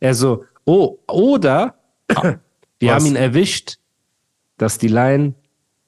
Also, 0.03 0.45
oh, 0.65 0.99
oder 1.09 1.73
wir 2.79 2.93
haben 2.93 3.05
ihn 3.07 3.15
erwischt, 3.15 3.77
dass 4.57 4.77
die 4.77 4.87
Line 4.87 5.33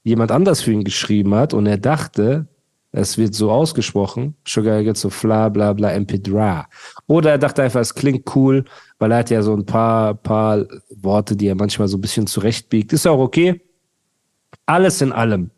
jemand 0.04 0.32
anders 0.32 0.62
für 0.64 0.72
ihn 0.72 0.84
geschrieben 0.84 1.36
hat 1.36 1.54
und 1.54 1.68
er 1.68 1.78
dachte, 1.78 2.48
es 2.98 3.18
wird 3.18 3.36
so 3.36 3.52
ausgesprochen, 3.52 4.36
Sugar 4.48 4.82
Get 4.82 4.96
So 4.96 5.10
Fly, 5.10 5.50
bla 5.50 5.74
bla, 5.74 5.90
MP3. 5.90 6.64
Oder 7.08 7.32
er 7.32 7.38
dachte 7.38 7.62
einfach, 7.62 7.82
es 7.82 7.94
klingt 7.94 8.36
cool, 8.36 8.64
weil 9.00 9.12
er 9.12 9.18
hat 9.18 9.30
ja 9.30 9.42
so 9.42 9.54
ein 9.54 9.66
paar, 9.66 10.14
paar 10.14 10.66
Worte, 10.90 11.36
die 11.36 11.48
er 11.48 11.56
manchmal 11.56 11.90
so 11.90 11.98
ein 11.98 12.02
bisschen 12.02 12.26
zurechtbiegt. 12.26 12.94
Ist 12.94 13.06
auch 13.06 13.20
okay. 13.20 13.62
Alles 14.66 15.02
in 15.02 15.12
allem 15.12 15.52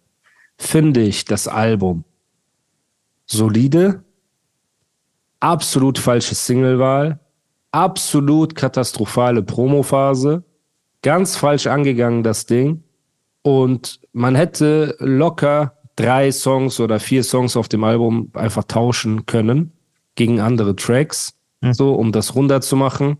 finde 0.58 1.02
ich 1.02 1.26
das 1.26 1.48
Album 1.48 2.06
solide, 3.28 4.04
absolut 5.40 6.00
falsche 6.00 6.34
Singlewahl, 6.34 7.20
absolut 7.72 8.56
katastrophale 8.56 9.44
Promophase, 9.44 10.44
ganz 11.04 11.36
falsch 11.36 11.68
angegangen 11.68 12.24
das 12.24 12.48
Ding 12.48 12.84
und 13.44 14.00
man 14.12 14.34
hätte 14.34 14.96
locker 15.00 15.77
drei 15.98 16.32
Songs 16.32 16.80
oder 16.80 17.02
vier 17.02 17.24
Songs 17.24 17.58
auf 17.58 17.68
dem 17.68 17.84
Album 17.84 18.32
einfach 18.34 18.64
tauschen 18.64 19.26
können 19.26 19.74
gegen 20.16 20.40
andere 20.40 20.76
Tracks, 20.76 21.34
so 21.72 21.94
um 21.94 22.14
das 22.14 22.34
runterzumachen. 22.36 23.18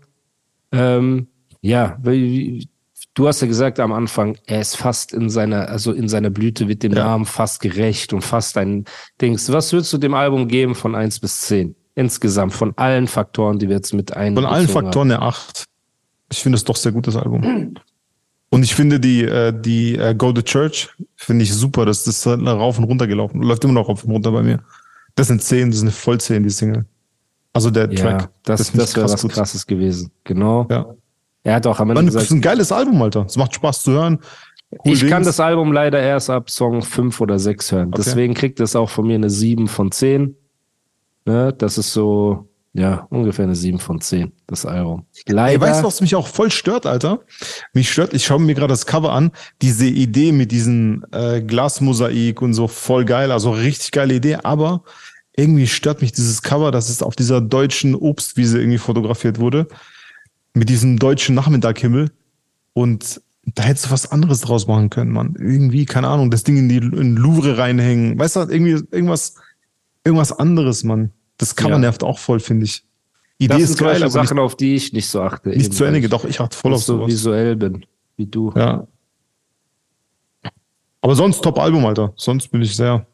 Ähm, 0.72 1.28
ja, 1.60 1.98
du 2.02 3.26
hast 3.26 3.40
ja 3.40 3.46
gesagt 3.46 3.80
am 3.80 3.92
Anfang, 3.92 4.38
er 4.46 4.60
ist 4.60 4.76
fast 4.76 5.12
in 5.12 5.28
seiner, 5.28 5.68
also 5.68 5.92
in 5.92 6.08
seiner 6.08 6.30
Blüte 6.30 6.68
wird 6.68 6.82
dem 6.82 6.92
Ja. 6.92 7.04
Namen 7.04 7.24
fast 7.26 7.60
gerecht 7.60 8.12
und 8.12 8.22
fast 8.22 8.56
ein 8.56 8.84
Dings. 9.20 9.52
Was 9.52 9.72
würdest 9.72 9.92
du 9.92 9.98
dem 9.98 10.14
Album 10.14 10.48
geben 10.48 10.74
von 10.74 10.94
1 10.94 11.20
bis 11.20 11.40
10? 11.42 11.74
Insgesamt, 11.94 12.52
von 12.52 12.74
allen 12.76 13.08
Faktoren, 13.08 13.58
die 13.58 13.68
wir 13.68 13.74
jetzt 13.76 13.92
mit 13.92 14.16
ein. 14.16 14.36
Von 14.36 14.46
allen 14.46 14.68
Faktoren 14.68 15.10
eine 15.10 15.20
8. 15.20 15.64
Ich 16.30 16.38
finde 16.38 16.56
es 16.56 16.64
doch 16.64 16.76
sehr 16.76 16.92
gut, 16.92 17.08
das 17.08 17.16
Album. 17.16 17.74
Und 18.50 18.62
ich 18.62 18.74
finde 18.74 18.98
die, 18.98 19.24
äh, 19.24 19.52
die 19.52 19.96
äh, 19.96 20.14
Go 20.14 20.32
to 20.32 20.40
Church, 20.42 20.88
finde 21.16 21.42
ich 21.44 21.52
super. 21.54 21.84
Das 21.84 22.06
ist 22.06 22.24
halt 22.24 22.44
rauf 22.46 22.78
und 22.78 22.84
runter 22.84 23.06
gelaufen. 23.06 23.42
Läuft 23.42 23.64
immer 23.64 23.74
noch 23.74 23.88
rauf 23.88 24.04
und 24.04 24.10
runter 24.10 24.32
bei 24.32 24.42
mir. 24.42 24.60
Das 25.14 25.26
sind 25.26 25.42
10, 25.42 25.70
das 25.70 25.80
sind 25.80 25.92
voll 25.92 26.18
10, 26.18 26.42
die 26.44 26.50
Single. 26.50 26.86
Also 27.52 27.70
der 27.70 27.90
Ja, 27.92 27.96
Track. 28.18 28.30
das, 28.44 28.60
das, 28.60 28.68
ich 28.70 28.74
wäre 28.76 28.86
krass 28.86 29.12
was 29.12 29.22
gut. 29.22 29.32
krasses 29.32 29.66
gewesen. 29.66 30.10
Genau. 30.24 30.66
Ja. 30.70 30.86
Er 31.42 31.54
hat 31.56 31.66
auch 31.66 31.78
am 31.80 31.90
Ende 31.90 32.02
das 32.04 32.14
gesagt, 32.14 32.24
ist 32.26 32.30
ein 32.32 32.40
geiles 32.40 32.72
Album, 32.72 33.00
Alter. 33.02 33.24
Es 33.26 33.36
macht 33.36 33.54
Spaß 33.54 33.82
zu 33.82 33.92
hören. 33.92 34.18
Cool 34.84 34.92
ich 34.92 35.00
kann 35.00 35.22
Dings. 35.22 35.26
das 35.28 35.40
Album 35.40 35.72
leider 35.72 35.98
erst 36.00 36.28
ab 36.30 36.50
Song 36.50 36.82
5 36.82 37.20
oder 37.20 37.38
6 37.38 37.72
hören. 37.72 37.88
Okay. 37.88 38.02
Deswegen 38.04 38.34
kriegt 38.34 38.60
es 38.60 38.76
auch 38.76 38.90
von 38.90 39.06
mir 39.06 39.14
eine 39.14 39.30
7 39.30 39.66
von 39.66 39.90
10. 39.90 40.36
Ne, 41.24 41.52
das 41.56 41.78
ist 41.78 41.92
so, 41.92 42.47
ja, 42.78 43.06
ungefähr 43.10 43.44
eine 43.44 43.56
7 43.56 43.80
von 43.80 44.00
10, 44.00 44.32
das 44.46 44.64
Album. 44.64 45.04
Leider. 45.26 45.52
Ey, 45.52 45.60
weißt 45.60 45.82
du, 45.82 45.86
was 45.86 46.00
mich 46.00 46.14
auch 46.14 46.28
voll 46.28 46.50
stört, 46.50 46.86
Alter? 46.86 47.20
Mich 47.72 47.90
stört, 47.90 48.14
ich 48.14 48.24
schaue 48.24 48.40
mir 48.40 48.54
gerade 48.54 48.72
das 48.72 48.86
Cover 48.86 49.12
an, 49.12 49.32
diese 49.60 49.86
Idee 49.86 50.30
mit 50.32 50.52
diesem 50.52 51.04
äh, 51.10 51.42
Glasmosaik 51.42 52.40
und 52.40 52.54
so, 52.54 52.68
voll 52.68 53.04
geil, 53.04 53.32
also 53.32 53.50
richtig 53.50 53.90
geile 53.90 54.14
Idee, 54.14 54.36
aber 54.36 54.84
irgendwie 55.36 55.66
stört 55.66 56.02
mich 56.02 56.12
dieses 56.12 56.42
Cover, 56.42 56.70
dass 56.70 56.88
es 56.88 57.02
auf 57.02 57.16
dieser 57.16 57.40
deutschen 57.40 57.94
Obstwiese 57.96 58.60
irgendwie 58.60 58.78
fotografiert 58.78 59.40
wurde, 59.40 59.66
mit 60.54 60.68
diesem 60.68 60.98
deutschen 60.98 61.34
Nachmittaghimmel 61.34 62.10
und 62.74 63.20
da 63.54 63.64
hättest 63.64 63.86
du 63.86 63.90
was 63.90 64.10
anderes 64.12 64.42
draus 64.42 64.66
machen 64.68 64.90
können, 64.90 65.10
Mann. 65.10 65.34
Irgendwie, 65.38 65.84
keine 65.84 66.08
Ahnung, 66.08 66.30
das 66.30 66.44
Ding 66.44 66.58
in 66.58 66.68
die 66.68 66.76
in 66.76 67.16
Louvre 67.16 67.56
reinhängen. 67.56 68.18
Weißt 68.18 68.36
du, 68.36 68.40
irgendwie 68.40 68.72
irgendwas, 68.90 69.34
irgendwas 70.04 70.32
anderes, 70.32 70.84
Mann. 70.84 71.12
Das 71.38 71.56
Cover 71.56 71.78
nervt 71.78 72.02
auch 72.02 72.18
voll, 72.18 72.40
finde 72.40 72.66
ich. 72.66 72.84
Idee 73.38 73.54
das 73.54 73.70
ist 73.70 73.78
geil, 73.78 73.96
aber 73.96 74.04
nicht 74.04 74.12
Sachen, 74.12 74.38
auf 74.38 74.56
die 74.56 74.74
ich 74.74 74.92
nicht 74.92 75.08
so 75.08 75.22
achte. 75.22 75.50
nicht 75.50 75.72
zu 75.72 75.84
Ende. 75.84 76.08
Doch, 76.08 76.24
ich 76.24 76.40
achte 76.40 76.56
voll 76.56 76.74
auf 76.74 76.82
so 76.82 76.96
sowas. 76.96 77.08
visuell 77.08 77.56
bin, 77.56 77.86
wie 78.16 78.26
du. 78.26 78.52
Ja. 78.56 78.86
Aber 81.00 81.14
sonst 81.14 81.42
Top-Album, 81.42 81.86
Alter. 81.86 82.12
Sonst 82.16 82.48
bin 82.48 82.62
ich 82.62 82.74
sehr, 82.74 83.06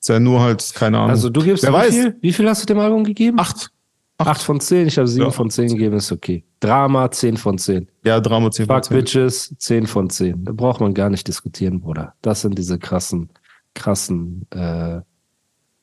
sehr 0.00 0.18
nur 0.18 0.40
halt, 0.40 0.72
keine 0.74 0.96
Ahnung. 0.98 1.10
Also 1.10 1.28
du 1.28 1.42
gibst 1.42 1.62
Wer 1.62 1.70
wie 1.70 1.74
weiß. 1.74 1.94
viel? 1.94 2.16
Wie 2.22 2.32
viel 2.32 2.48
hast 2.48 2.62
du 2.62 2.66
dem 2.66 2.78
Album 2.78 3.04
gegeben? 3.04 3.38
Acht. 3.38 3.70
8 4.16 4.42
von 4.42 4.60
10, 4.60 4.86
ich 4.86 4.96
habe 4.96 5.08
7 5.08 5.24
Ja, 5.24 5.30
von 5.32 5.50
10 5.50 5.68
gegeben, 5.70 5.96
ist 5.96 6.12
okay. 6.12 6.44
Drama 6.60 7.10
10 7.10 7.36
von 7.36 7.58
10. 7.58 7.88
Ja, 8.04 8.20
Drama 8.20 8.50
10 8.50 8.66
von 8.66 8.76
Fuck 8.76 8.84
10. 8.84 8.96
Bitches 8.96 9.54
10 9.58 9.86
von 9.88 10.08
10. 10.08 10.44
Da 10.44 10.52
braucht 10.52 10.80
man 10.80 10.94
gar 10.94 11.10
nicht 11.10 11.26
diskutieren, 11.26 11.80
Bruder. 11.80 12.14
Das 12.22 12.42
sind 12.42 12.56
diese 12.56 12.78
krassen, 12.78 13.28
krassen 13.74 14.46
äh, 14.50 15.00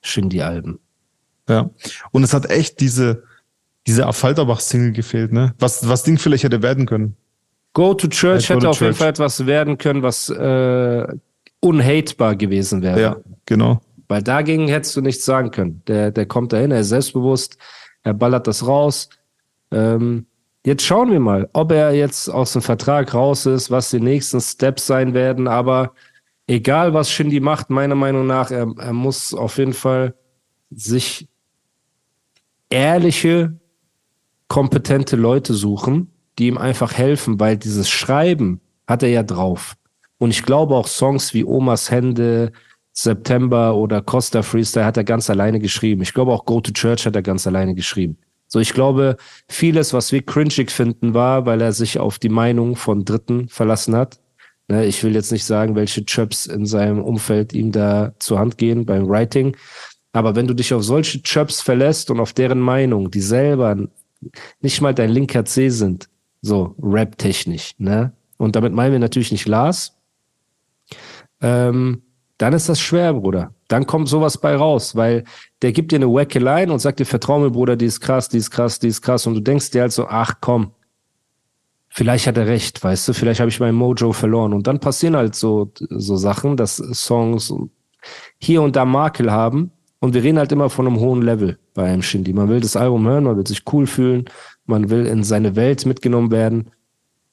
Shindy-Alben. 0.02 0.80
Ja. 1.52 1.70
Und 2.12 2.24
es 2.24 2.34
hat 2.34 2.50
echt 2.50 2.80
diese, 2.80 3.24
diese 3.88 4.08
Affalterbach-Single 4.08 4.92
gefehlt, 4.94 5.32
ne? 5.32 5.54
Was, 5.60 5.88
was 5.88 6.04
Ding 6.04 6.18
vielleicht 6.18 6.44
hätte 6.44 6.62
werden 6.62 6.86
können. 6.86 7.16
Go 7.74 7.94
to 7.94 8.08
Church 8.08 8.50
Ja, 8.50 8.56
Go 8.56 8.56
hätte 8.56 8.66
to 8.66 8.70
auf 8.72 8.82
jeden. 8.82 8.94
Fall 8.94 9.10
etwas 9.10 9.46
werden 9.46 9.78
können, 9.78 10.04
was 10.04 10.30
äh, 10.30 11.08
unhatebar 11.62 12.36
gewesen 12.36 12.82
wäre. 12.82 13.02
Ja, 13.02 13.18
genau. 13.46 13.82
Weil 14.08 14.22
dagegen 14.22 14.68
hättest 14.68 14.96
du 14.98 15.02
nichts 15.02 15.24
sagen 15.24 15.52
können. 15.52 15.82
Der, 15.88 16.12
der 16.12 16.26
kommt 16.26 16.52
dahin, 16.52 16.72
er 16.72 16.82
ist 16.82 16.90
selbstbewusst, 16.90 17.58
er 18.04 18.14
ballert 18.14 18.46
das 18.46 18.68
raus. 18.68 19.10
Ähm, 19.72 20.26
jetzt 20.66 20.84
schauen 20.84 21.12
wir 21.12 21.20
mal, 21.20 21.50
ob 21.54 21.72
er 21.72 21.94
jetzt 21.94 22.28
aus 22.28 22.54
dem 22.54 22.62
Vertrag 22.62 23.14
raus 23.14 23.46
ist, 23.46 23.72
was 23.72 23.90
die 23.90 24.02
nächsten 24.02 24.42
Steps 24.42 24.86
sein 24.86 25.14
werden. 25.14 25.48
Aber 25.48 25.94
egal, 26.48 26.94
was 26.94 27.10
Shindy 27.10 27.40
macht, 27.40 27.70
meiner 27.70 27.96
Meinung 27.96 28.28
nach, 28.28 28.52
er, 28.52 28.68
er 28.78 28.94
muss 28.94 29.34
auf 29.34 29.58
jeden 29.58 29.74
Fall 29.74 30.14
sich 30.72 31.30
ehrliche, 32.72 33.60
kompetente 34.48 35.16
Leute 35.16 35.54
suchen, 35.54 36.12
die 36.40 36.48
ihm 36.48 36.58
einfach 36.58 36.94
helfen, 36.94 37.40
weil 37.40 37.58
dieses 37.58 37.90
Schreiben 37.90 38.62
hat 38.88 39.04
er 39.04 39.10
ja 39.10 39.24
drauf. 39.24 39.76
Und 40.18 40.32
ich 40.32 40.44
glaube 40.44 40.76
auch 40.76 40.88
Songs 40.88 41.34
wie 41.34 41.46
Omas 41.46 41.92
Hände, 41.92 42.52
September 42.94 43.76
oder 43.76 44.02
Costa 44.02 44.42
Freestyle 44.42 44.86
hat 44.86 44.98
er 44.98 45.04
ganz 45.04 45.30
alleine 45.30 45.60
geschrieben. 45.60 46.02
Ich 46.02 46.14
glaube 46.14 46.32
auch 46.32 46.46
Go 46.46 46.60
to 46.60 46.72
Church 46.72 47.06
hat 47.06 47.16
er 47.16 47.22
ganz 47.22 47.48
alleine 47.48 47.74
geschrieben. 47.76 48.18
So, 48.48 48.60
ich 48.60 48.74
glaube, 48.74 49.16
vieles, 49.48 49.94
was 49.94 50.12
wir 50.12 50.26
cringig 50.26 50.72
finden, 50.72 51.14
war, 51.14 51.46
weil 51.46 51.62
er 51.62 51.72
sich 51.72 52.00
auf 52.00 52.20
die 52.20 52.30
Meinung 52.30 52.76
von 52.76 53.06
Dritten 53.06 53.48
verlassen 53.48 53.96
hat. 53.96 54.20
Ne, 54.68 54.86
ich 54.86 55.04
will 55.04 55.16
jetzt 55.16 55.32
nicht 55.32 55.46
sagen, 55.46 55.76
welche 55.76 56.06
Chöps 56.06 56.48
in 56.48 56.66
seinem 56.66 57.02
Umfeld 57.02 57.54
ihm 57.54 57.72
da 57.72 58.14
zur 58.20 58.40
Hand 58.40 58.58
gehen 58.58 58.86
beim 58.86 59.08
Writing. 59.08 59.56
Aber 60.14 60.36
wenn 60.36 60.48
du 60.48 60.54
dich 60.54 60.74
auf 60.74 60.84
solche 60.84 61.22
Chöps 61.22 61.62
verlässt 61.62 62.12
und 62.12 62.20
auf 62.20 62.34
deren 62.34 62.60
Meinung, 62.60 63.12
die 63.12 63.22
selber 63.22 63.78
nicht 64.62 64.82
mal 64.82 64.94
dein 64.94 65.10
linker 65.10 65.46
C 65.46 65.70
sind, 65.70 66.10
so 66.42 66.76
rap-technisch, 66.82 67.76
ne? 67.78 68.14
Und 68.38 68.56
damit 68.56 68.74
meinen 68.74 68.94
wir 68.94 69.00
natürlich 69.00 69.32
nicht 69.32 69.48
Lars. 69.48 69.96
Ähm, 71.42 72.02
dann 72.40 72.54
ist 72.54 72.70
das 72.70 72.80
schwer, 72.80 73.14
Bruder. 73.14 73.54
Dann 73.68 73.86
kommt 73.86 74.10
sowas 74.10 74.40
bei 74.40 74.56
raus, 74.56 74.96
weil 74.96 75.26
der 75.62 75.72
gibt 75.72 75.92
dir 75.92 75.98
eine 75.98 76.08
wacke 76.08 76.40
Line 76.40 76.74
und 76.74 76.80
sagt 76.80 77.00
dir, 77.00 77.06
vertrau 77.06 77.40
mir, 77.40 77.52
Bruder, 77.52 77.76
die 77.76 77.86
ist 77.86 78.02
krass, 78.02 78.30
die 78.30 78.40
ist 78.40 78.50
krass, 78.50 78.80
die 78.80 78.88
ist 78.88 79.04
krass. 79.04 79.28
Und 79.28 79.36
du 79.36 79.42
denkst 79.42 79.70
dir 79.70 79.82
halt 79.82 79.92
so, 79.92 80.08
ach 80.08 80.34
komm, 80.42 80.72
vielleicht 81.90 82.26
hat 82.26 82.38
er 82.38 82.48
recht, 82.48 82.84
weißt 82.84 83.08
du, 83.08 83.14
vielleicht 83.14 83.40
habe 83.40 83.50
ich 83.50 83.60
mein 83.60 83.76
Mojo 83.76 84.12
verloren. 84.12 84.54
Und 84.54 84.66
dann 84.66 84.80
passieren 84.80 85.16
halt 85.16 85.36
so, 85.36 85.72
so 85.78 86.18
Sachen, 86.18 86.58
dass 86.58 86.78
Songs 86.78 87.54
hier 88.40 88.64
und 88.64 88.76
da 88.76 88.86
Makel 88.86 89.32
haben. 89.32 89.72
Und 90.02 90.16
wir 90.16 90.24
reden 90.24 90.40
halt 90.40 90.52
immer 90.52 90.72
von 90.72 90.88
einem 90.88 91.00
hohen 91.00 91.22
Level 91.22 91.60
bei 91.76 91.86
einem 91.86 92.02
Shindy. 92.02 92.34
Man 92.34 92.50
will 92.50 92.60
das 92.60 92.76
Album 92.76 93.08
hören, 93.08 93.24
man 93.24 93.38
will 93.38 93.46
sich 93.46 93.62
cool 93.72 93.86
fühlen, 93.86 94.26
man 94.66 94.90
will 94.90 95.06
in 95.06 95.24
seine 95.24 95.56
Welt 95.56 95.86
mitgenommen 95.86 96.32
werden. 96.32 96.72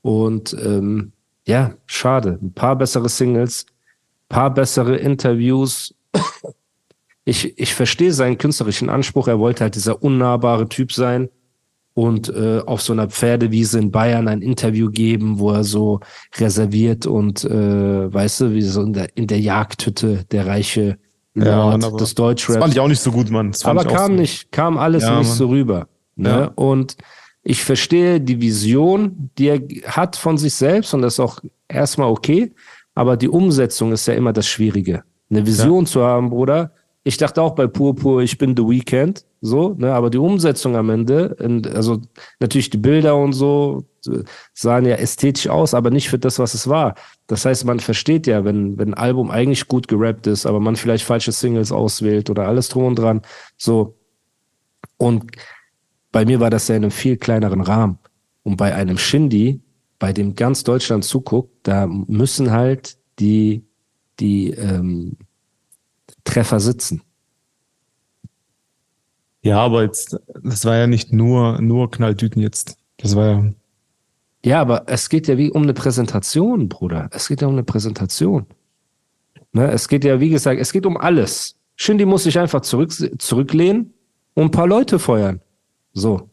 Und 0.02 0.54
ähm, 0.62 1.12
ja, 1.46 1.72
schade. 1.86 2.38
Ein 2.42 2.52
paar 2.52 2.76
bessere 2.76 3.08
Singles, 3.08 3.64
paar 4.28 4.52
bessere 4.52 4.96
Interviews. 4.96 5.94
Ich, 7.24 7.58
ich 7.58 7.74
verstehe 7.74 8.12
seinen 8.12 8.38
künstlerischen 8.38 8.90
Anspruch. 8.90 9.28
Er 9.28 9.38
wollte 9.38 9.64
halt 9.64 9.74
dieser 9.74 10.02
unnahbare 10.02 10.68
Typ 10.68 10.92
sein 10.92 11.30
und 11.94 12.28
äh, 12.28 12.60
auf 12.60 12.82
so 12.82 12.92
einer 12.92 13.08
Pferdewiese 13.08 13.78
in 13.78 13.90
Bayern 13.90 14.28
ein 14.28 14.42
Interview 14.42 14.90
geben, 14.90 15.38
wo 15.38 15.52
er 15.52 15.64
so 15.64 16.00
reserviert 16.36 17.06
und 17.06 17.44
äh, 17.44 18.12
weißt 18.12 18.42
du, 18.42 18.52
wie 18.52 18.62
so 18.62 18.82
in 18.82 18.92
der, 18.92 19.16
in 19.16 19.26
der 19.26 19.40
Jagdhütte 19.40 20.24
der 20.30 20.46
reiche 20.46 20.98
Ja, 21.46 21.66
Mann, 21.66 21.80
des 21.80 21.90
Das 21.92 22.08
fand 22.10 22.18
Deutschraps. 22.18 22.72
ich 22.72 22.80
auch 22.80 22.88
nicht 22.88 23.00
so 23.00 23.10
gut, 23.12 23.30
Mann. 23.30 23.52
Aber 23.64 23.84
kam 23.84 24.12
so. 24.12 24.20
nicht, 24.20 24.50
kam 24.52 24.78
alles 24.78 25.02
Ja, 25.02 25.18
nicht 25.18 25.28
Mann. 25.28 25.36
so 25.36 25.48
rüber. 25.48 25.88
Ne? 26.16 26.28
Ja. 26.28 26.44
Und 26.54 26.96
ich 27.42 27.62
verstehe 27.64 28.20
die 28.20 28.40
Vision, 28.40 29.30
die 29.38 29.48
er 29.48 29.60
hat 29.86 30.16
von 30.16 30.36
sich 30.38 30.54
selbst 30.54 30.92
und 30.94 31.02
das 31.02 31.14
ist 31.14 31.20
auch 31.20 31.38
erstmal 31.68 32.08
okay. 32.10 32.52
Aber 32.94 33.16
die 33.16 33.28
Umsetzung 33.28 33.92
ist 33.92 34.06
ja 34.06 34.14
immer 34.14 34.32
das 34.32 34.46
Schwierige. 34.48 35.04
Eine 35.30 35.46
Vision 35.46 35.86
zu 35.86 36.02
haben, 36.02 36.30
Bruder. 36.30 36.72
Ich 37.08 37.16
dachte 37.16 37.40
auch 37.40 37.54
bei 37.54 37.66
Purpur, 37.66 38.20
ich 38.20 38.36
bin 38.36 38.54
The 38.54 38.64
Weeknd, 38.64 39.24
so, 39.40 39.74
ne, 39.78 39.94
aber 39.94 40.10
die 40.10 40.18
Umsetzung 40.18 40.76
am 40.76 40.90
Ende, 40.90 41.34
also 41.74 42.02
natürlich 42.38 42.68
die 42.68 42.76
Bilder 42.76 43.16
und 43.16 43.32
so 43.32 43.84
sahen 44.52 44.84
ja 44.84 44.96
ästhetisch 44.96 45.48
aus, 45.48 45.72
aber 45.72 45.88
nicht 45.88 46.10
für 46.10 46.18
das, 46.18 46.38
was 46.38 46.52
es 46.52 46.68
war. 46.68 46.96
Das 47.26 47.46
heißt, 47.46 47.64
man 47.64 47.80
versteht 47.80 48.26
ja, 48.26 48.44
wenn, 48.44 48.76
wenn 48.76 48.90
ein 48.90 48.94
Album 49.02 49.30
eigentlich 49.30 49.68
gut 49.68 49.88
gerappt 49.88 50.26
ist, 50.26 50.44
aber 50.44 50.60
man 50.60 50.76
vielleicht 50.76 51.02
falsche 51.02 51.32
Singles 51.32 51.72
auswählt 51.72 52.28
oder 52.28 52.46
alles 52.46 52.68
drum 52.68 52.84
und 52.84 52.98
dran, 52.98 53.22
so. 53.56 53.96
Und 54.98 55.32
bei 56.12 56.26
mir 56.26 56.40
war 56.40 56.50
das 56.50 56.68
ja 56.68 56.76
in 56.76 56.82
einem 56.82 56.90
viel 56.90 57.16
kleineren 57.16 57.62
Rahmen. 57.62 57.98
Und 58.42 58.58
bei 58.58 58.74
einem 58.74 58.98
Shindy, 58.98 59.62
bei 59.98 60.12
dem 60.12 60.34
ganz 60.34 60.62
Deutschland 60.62 61.04
zuguckt, 61.04 61.54
da 61.62 61.86
müssen 61.86 62.50
halt 62.50 62.98
die, 63.18 63.64
die 64.20 64.50
ähm, 64.50 65.16
Treffer 66.28 66.60
sitzen. 66.60 67.02
Ja, 69.42 69.58
aber 69.60 69.82
jetzt, 69.82 70.18
das 70.42 70.64
war 70.64 70.76
ja 70.76 70.86
nicht 70.86 71.12
nur, 71.12 71.60
nur 71.60 71.90
Knalldüten 71.90 72.42
jetzt. 72.42 72.76
Das 72.98 73.16
war 73.16 73.26
ja. 73.26 73.44
Ja, 74.44 74.60
aber 74.60 74.84
es 74.86 75.08
geht 75.08 75.26
ja 75.26 75.36
wie 75.36 75.50
um 75.50 75.62
eine 75.62 75.74
Präsentation, 75.74 76.68
Bruder. 76.68 77.08
Es 77.12 77.28
geht 77.28 77.42
ja 77.42 77.48
um 77.48 77.54
eine 77.54 77.64
Präsentation. 77.64 78.46
Ne? 79.52 79.70
Es 79.70 79.88
geht 79.88 80.04
ja, 80.04 80.20
wie 80.20 80.30
gesagt, 80.30 80.60
es 80.60 80.72
geht 80.72 80.86
um 80.86 80.96
alles. 80.96 81.56
Shindy 81.76 82.04
muss 82.04 82.24
sich 82.24 82.38
einfach 82.38 82.60
zurück, 82.60 82.92
zurücklehnen 83.18 83.94
und 84.34 84.44
ein 84.44 84.50
paar 84.50 84.66
Leute 84.66 84.98
feuern. 84.98 85.40
So. 85.92 86.28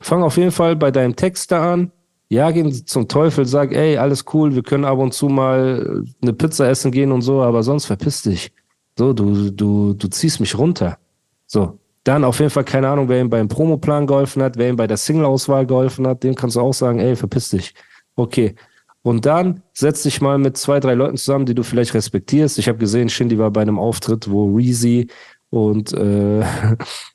Fang 0.00 0.22
auf 0.22 0.36
jeden 0.36 0.52
Fall 0.52 0.76
bei 0.76 0.90
deinem 0.90 1.16
Text 1.16 1.52
da 1.52 1.74
an. 1.74 1.92
Ja, 2.28 2.50
geh 2.52 2.70
zum 2.70 3.08
Teufel, 3.08 3.44
sag, 3.44 3.72
ey, 3.72 3.96
alles 3.96 4.24
cool, 4.32 4.54
wir 4.54 4.62
können 4.62 4.84
ab 4.84 4.98
und 4.98 5.12
zu 5.12 5.28
mal 5.28 6.04
eine 6.22 6.32
Pizza 6.32 6.68
essen 6.68 6.92
gehen 6.92 7.10
und 7.10 7.22
so, 7.22 7.42
aber 7.42 7.62
sonst 7.62 7.86
verpiss 7.86 8.22
dich. 8.22 8.52
So, 8.98 9.12
du, 9.12 9.50
du, 9.50 9.94
du 9.94 10.08
ziehst 10.08 10.40
mich 10.40 10.56
runter. 10.56 10.98
So. 11.46 11.78
Dann 12.04 12.24
auf 12.24 12.38
jeden 12.38 12.50
Fall 12.50 12.64
keine 12.64 12.88
Ahnung, 12.88 13.08
wer 13.08 13.20
ihm 13.20 13.28
beim 13.28 13.48
Promoplan 13.48 14.06
geholfen 14.06 14.42
hat, 14.42 14.56
wer 14.56 14.70
ihm 14.70 14.76
bei 14.76 14.86
der 14.86 14.96
Single-Auswahl 14.96 15.66
geholfen 15.66 16.06
hat, 16.06 16.22
dem 16.22 16.34
kannst 16.34 16.56
du 16.56 16.60
auch 16.60 16.72
sagen, 16.72 16.98
ey, 16.98 17.14
verpiss 17.14 17.50
dich. 17.50 17.74
Okay. 18.16 18.54
Und 19.02 19.26
dann 19.26 19.62
setz 19.72 20.02
dich 20.02 20.20
mal 20.20 20.38
mit 20.38 20.56
zwei, 20.56 20.80
drei 20.80 20.94
Leuten 20.94 21.16
zusammen, 21.16 21.46
die 21.46 21.54
du 21.54 21.62
vielleicht 21.62 21.94
respektierst. 21.94 22.58
Ich 22.58 22.68
habe 22.68 22.78
gesehen, 22.78 23.08
Shindy 23.08 23.38
war 23.38 23.50
bei 23.50 23.62
einem 23.62 23.78
Auftritt, 23.78 24.30
wo 24.30 24.54
Reezy 24.54 25.08
und 25.50 25.92
äh, 25.92 26.44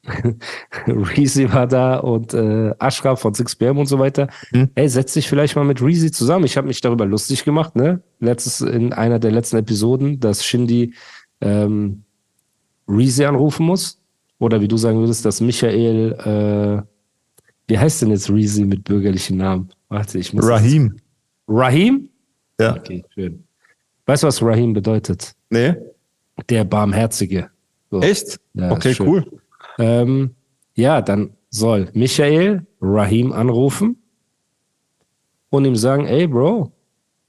Reezy 0.88 1.52
war 1.52 1.68
da 1.68 1.98
und 1.98 2.34
äh, 2.34 2.74
Ashraf 2.80 3.22
von 3.22 3.34
6PM 3.34 3.80
und 3.80 3.86
so 3.86 3.98
weiter. 3.98 4.28
Hm. 4.50 4.70
Ey, 4.76 4.90
setz 4.90 5.14
dich 5.14 5.30
vielleicht 5.30 5.56
mal 5.56 5.64
mit 5.64 5.82
Reezy 5.82 6.12
zusammen. 6.12 6.46
Ich 6.46 6.58
habe 6.58 6.68
mich 6.68 6.82
darüber 6.82 7.06
lustig 7.06 7.46
gemacht, 7.46 7.76
ne? 7.76 8.02
Letztes 8.20 8.62
in 8.62 8.92
einer 8.92 9.20
der 9.20 9.32
letzten 9.32 9.58
Episoden, 9.58 10.20
dass 10.20 10.44
Shindy 10.44 10.94
ähm, 11.42 12.04
Reezy 12.88 13.26
anrufen 13.26 13.66
muss. 13.66 14.00
Oder 14.40 14.60
wie 14.60 14.68
du 14.68 14.78
sagen 14.78 15.00
würdest, 15.00 15.26
dass 15.26 15.40
Michael, 15.42 16.14
äh, 16.14 16.84
wie 17.68 17.78
heißt 17.78 18.02
denn 18.02 18.10
jetzt 18.10 18.30
Reezy 18.30 18.66
mit 18.66 18.84
bürgerlichen 18.84 19.38
Namen? 19.38 19.70
Warte, 19.90 20.20
ich 20.20 20.34
muss. 20.34 20.48
Rahim. 20.48 20.98
Rahim? 21.48 22.10
Ja. 22.60 22.76
Okay, 22.76 23.04
schön. 23.14 23.44
Weißt 24.06 24.24
du, 24.24 24.28
was 24.28 24.42
Rahim 24.42 24.74
bedeutet? 24.74 25.34
Nee? 25.50 25.76
Der 26.50 26.64
Barmherzige. 26.64 27.50
So. 27.90 28.02
Echt? 28.02 28.40
Ja, 28.54 28.72
okay, 28.72 28.94
schön. 28.94 29.08
cool. 29.08 29.26
Ähm, 29.80 30.36
ja, 30.76 31.02
dann 31.02 31.32
soll 31.50 31.90
Michael 31.94 32.66
Rahim 32.82 33.32
anrufen 33.32 33.98
und 35.50 35.66
ihm 35.66 35.76
sagen, 35.76 36.06
ey 36.06 36.28
Bro, 36.28 36.72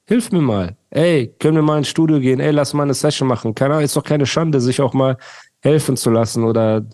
hilf 0.05 0.33
mir 0.33 0.43
mal. 0.43 0.77
Ey, 0.97 1.35
können 1.39 1.57
wir 1.57 1.63
mal 1.63 1.77
ins 1.77 1.89
Studio 1.89 2.19
gehen? 2.21 2.41
Ey, 2.41 2.53
lass 2.53 2.73
mal 2.73 2.85
eine 2.85 2.95
Session 2.95 3.29
machen. 3.29 3.55
Keine 3.55 3.75
Ahnung, 3.75 3.85
ist 3.85 3.97
doch 3.97 4.03
keine 4.03 4.25
Schande, 4.25 4.63
sich 4.63 4.81
auch 4.81 4.95
mal 4.95 5.19
helfen 5.61 5.95
zu 5.97 6.09
lassen 6.11 6.43
oder 6.45 6.87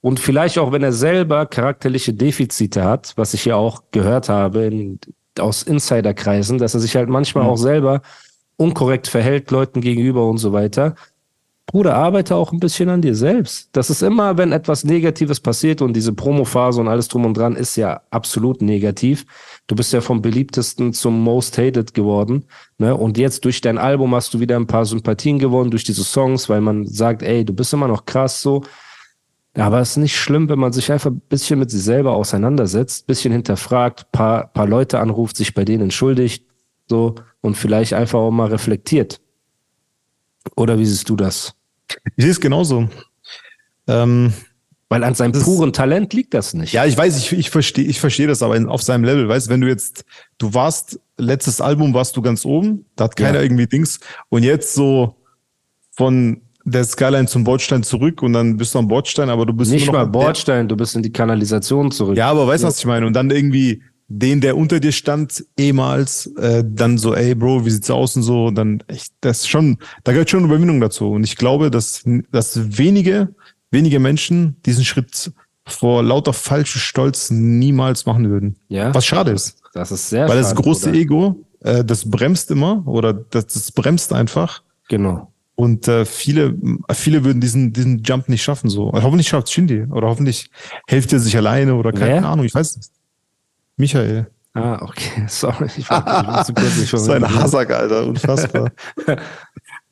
und 0.00 0.20
vielleicht 0.20 0.58
auch, 0.58 0.70
wenn 0.70 0.84
er 0.84 0.92
selber 0.92 1.44
charakterliche 1.46 2.14
Defizite 2.14 2.84
hat, 2.84 3.14
was 3.16 3.34
ich 3.34 3.44
ja 3.46 3.56
auch 3.56 3.82
gehört 3.90 4.28
habe 4.28 4.60
in, 4.66 5.00
aus 5.40 5.64
Insiderkreisen, 5.64 6.58
dass 6.58 6.74
er 6.74 6.80
sich 6.80 6.94
halt 6.94 7.08
manchmal 7.08 7.44
Mhm. 7.44 7.50
auch 7.50 7.56
selber 7.56 8.02
unkorrekt 8.56 9.08
verhält 9.08 9.50
Leuten 9.50 9.80
gegenüber 9.80 10.28
und 10.28 10.38
so 10.38 10.52
weiter. 10.52 10.94
Bruder, 11.70 11.96
arbeite 11.96 12.34
auch 12.34 12.50
ein 12.50 12.60
bisschen 12.60 12.88
an 12.88 13.02
dir 13.02 13.14
selbst. 13.14 13.68
Das 13.72 13.90
ist 13.90 14.02
immer, 14.02 14.38
wenn 14.38 14.52
etwas 14.52 14.84
Negatives 14.84 15.38
passiert 15.38 15.82
und 15.82 15.92
diese 15.92 16.14
Promophase 16.14 16.80
und 16.80 16.88
alles 16.88 17.08
drum 17.08 17.26
und 17.26 17.36
dran 17.36 17.56
ist 17.56 17.76
ja 17.76 18.00
absolut 18.08 18.62
negativ. 18.62 19.26
Du 19.66 19.76
bist 19.76 19.92
ja 19.92 20.00
vom 20.00 20.22
beliebtesten 20.22 20.94
zum 20.94 21.22
most 21.22 21.58
hated 21.58 21.92
geworden. 21.92 22.46
Ne? 22.78 22.96
Und 22.96 23.18
jetzt 23.18 23.44
durch 23.44 23.60
dein 23.60 23.76
Album 23.76 24.14
hast 24.14 24.32
du 24.32 24.40
wieder 24.40 24.56
ein 24.56 24.66
paar 24.66 24.86
Sympathien 24.86 25.38
gewonnen 25.38 25.70
durch 25.70 25.84
diese 25.84 26.04
Songs, 26.04 26.48
weil 26.48 26.62
man 26.62 26.86
sagt, 26.86 27.22
ey, 27.22 27.44
du 27.44 27.52
bist 27.52 27.74
immer 27.74 27.86
noch 27.86 28.06
krass 28.06 28.40
so. 28.40 28.62
Aber 29.52 29.80
es 29.80 29.90
ist 29.90 29.96
nicht 29.98 30.16
schlimm, 30.16 30.48
wenn 30.48 30.58
man 30.58 30.72
sich 30.72 30.90
einfach 30.90 31.10
ein 31.10 31.20
bisschen 31.28 31.58
mit 31.58 31.70
sich 31.70 31.82
selber 31.82 32.14
auseinandersetzt, 32.14 33.02
ein 33.02 33.06
bisschen 33.08 33.32
hinterfragt, 33.32 34.10
paar, 34.10 34.46
paar 34.46 34.66
Leute 34.66 35.00
anruft, 35.00 35.36
sich 35.36 35.52
bei 35.52 35.66
denen 35.66 35.82
entschuldigt, 35.82 36.46
so, 36.88 37.16
und 37.42 37.58
vielleicht 37.58 37.92
einfach 37.92 38.20
auch 38.20 38.30
mal 38.30 38.48
reflektiert. 38.48 39.20
Oder 40.56 40.78
wie 40.78 40.86
siehst 40.86 41.10
du 41.10 41.16
das? 41.16 41.57
Ich 42.16 42.24
sehe 42.24 42.30
es 42.30 42.40
genauso. 42.40 42.88
Ähm, 43.86 44.32
Weil 44.88 45.04
an 45.04 45.14
seinem 45.14 45.32
puren 45.32 45.72
Talent 45.72 46.12
liegt 46.14 46.34
das 46.34 46.54
nicht. 46.54 46.72
ja, 46.72 46.84
ich 46.86 46.96
weiß, 46.96 47.16
ich, 47.18 47.32
ich 47.32 47.50
verstehe 47.50 47.84
ich 47.84 48.00
verstehe 48.00 48.26
das 48.26 48.42
aber 48.42 48.58
auf 48.70 48.82
seinem 48.82 49.04
Level. 49.04 49.28
Weißt 49.28 49.46
du, 49.46 49.50
wenn 49.50 49.60
du 49.60 49.68
jetzt, 49.68 50.04
du 50.38 50.52
warst, 50.54 51.00
letztes 51.16 51.60
Album 51.60 51.94
warst 51.94 52.16
du 52.16 52.22
ganz 52.22 52.44
oben, 52.44 52.84
da 52.96 53.04
hat 53.04 53.16
keiner 53.16 53.38
Ja. 53.38 53.42
irgendwie 53.44 53.66
Dings. 53.66 54.00
Und 54.28 54.42
jetzt 54.42 54.74
so 54.74 55.16
von 55.96 56.42
der 56.64 56.84
Skyline 56.84 57.26
zum 57.26 57.44
Bordstein 57.44 57.82
zurück 57.82 58.22
und 58.22 58.34
dann 58.34 58.56
bist 58.58 58.74
du 58.74 58.78
am 58.78 58.88
Bordstein, 58.88 59.30
aber 59.30 59.46
du 59.46 59.54
bist 59.54 59.70
nicht 59.70 59.90
mal 59.90 60.04
Bordstein, 60.06 60.68
du 60.68 60.76
bist 60.76 60.94
in 60.96 61.02
die 61.02 61.12
Kanalisation 61.12 61.90
zurück. 61.90 62.16
Ja, 62.16 62.30
aber 62.30 62.46
weißt 62.46 62.62
du, 62.62 62.68
was 62.68 62.78
ich 62.78 62.84
meine? 62.84 63.06
Und 63.06 63.14
dann 63.14 63.30
irgendwie 63.30 63.82
den, 64.08 64.40
der 64.40 64.56
unter 64.56 64.80
dir 64.80 64.92
stand, 64.92 65.44
ehemals, 65.58 66.26
äh, 66.36 66.64
dann 66.66 66.96
so, 66.96 67.14
ey 67.14 67.34
Bro, 67.34 67.66
wie 67.66 67.70
sieht's 67.70 67.90
aus 67.90 68.16
und 68.16 68.22
so, 68.22 68.46
und 68.46 68.54
dann 68.54 68.82
echt, 68.88 69.12
das 69.20 69.46
schon, 69.46 69.78
da 70.02 70.12
gehört 70.12 70.30
schon 70.30 70.44
Überwindung 70.44 70.80
dazu. 70.80 71.10
Und 71.10 71.24
ich 71.24 71.36
glaube, 71.36 71.70
dass, 71.70 72.02
dass 72.32 72.78
wenige, 72.78 73.34
wenige 73.70 74.00
Menschen 74.00 74.56
diesen 74.64 74.84
Schritt 74.84 75.30
vor 75.66 76.02
lauter 76.02 76.32
falschem 76.32 76.80
Stolz 76.80 77.30
niemals 77.30 78.06
machen 78.06 78.30
würden. 78.30 78.56
Ja. 78.68 78.94
Was 78.94 79.04
schade 79.04 79.32
ist. 79.32 79.58
Das 79.74 79.92
ist 79.92 80.08
sehr 80.08 80.26
Weil 80.26 80.38
das 80.38 80.48
schade, 80.50 80.62
große 80.62 80.86
Bruder. 80.86 80.98
Ego, 80.98 81.44
äh, 81.60 81.84
das 81.84 82.08
bremst 82.08 82.50
immer 82.50 82.86
oder 82.86 83.12
das, 83.12 83.48
das 83.48 83.72
bremst 83.72 84.14
einfach. 84.14 84.62
Genau. 84.88 85.30
Und 85.54 85.86
äh, 85.88 86.06
viele, 86.06 86.54
viele 86.92 87.24
würden 87.24 87.40
diesen, 87.40 87.72
diesen 87.72 88.02
Jump 88.04 88.28
nicht 88.28 88.42
schaffen. 88.42 88.70
So. 88.70 88.92
Hoffentlich 88.92 89.28
schafft 89.28 89.50
Shindy. 89.50 89.82
Oder 89.90 90.06
hoffentlich 90.08 90.50
hilft 90.86 91.12
er 91.12 91.18
sich 91.18 91.36
alleine 91.36 91.74
oder 91.74 91.92
keine 91.92 92.22
Wer? 92.22 92.24
Ahnung, 92.24 92.46
ich 92.46 92.54
weiß 92.54 92.76
nicht. 92.76 92.90
Michael. 93.78 94.26
Ah, 94.54 94.78
okay. 94.82 95.24
Sorry. 95.28 95.68
Ich 95.76 95.88
war, 95.88 96.04
war 96.04 96.44
zu 96.44 96.52
kurz 96.52 96.76
nicht 96.76 96.90
So 96.96 97.12
ein 97.12 97.34
Hasak, 97.34 97.70
Alter, 97.70 98.06
unfassbar. 98.06 98.70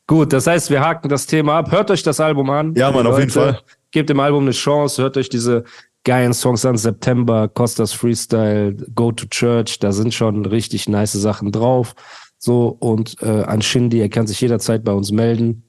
Gut, 0.06 0.32
das 0.32 0.46
heißt, 0.46 0.70
wir 0.70 0.80
haken 0.80 1.08
das 1.08 1.26
Thema 1.26 1.58
ab. 1.58 1.72
Hört 1.72 1.90
euch 1.90 2.02
das 2.02 2.20
Album 2.20 2.48
an. 2.50 2.74
Ja, 2.76 2.92
Mann, 2.92 3.06
auf 3.06 3.18
jeden 3.18 3.30
Fall. 3.30 3.60
Gebt 3.90 4.08
dem 4.08 4.20
Album 4.20 4.44
eine 4.44 4.52
Chance. 4.52 5.02
Hört 5.02 5.16
euch 5.16 5.28
diese 5.28 5.64
geilen 6.04 6.32
Songs 6.32 6.64
an. 6.64 6.76
September, 6.76 7.48
Costas 7.48 7.92
Freestyle, 7.92 8.76
Go 8.94 9.10
to 9.10 9.26
Church. 9.26 9.80
Da 9.80 9.90
sind 9.90 10.14
schon 10.14 10.46
richtig 10.46 10.88
nice 10.88 11.12
Sachen 11.12 11.50
drauf. 11.50 11.94
So, 12.38 12.76
und 12.78 13.20
äh, 13.20 13.42
an 13.42 13.62
Shindy, 13.62 14.00
er 14.00 14.08
kann 14.08 14.28
sich 14.28 14.40
jederzeit 14.40 14.84
bei 14.84 14.92
uns 14.92 15.10
melden. 15.10 15.64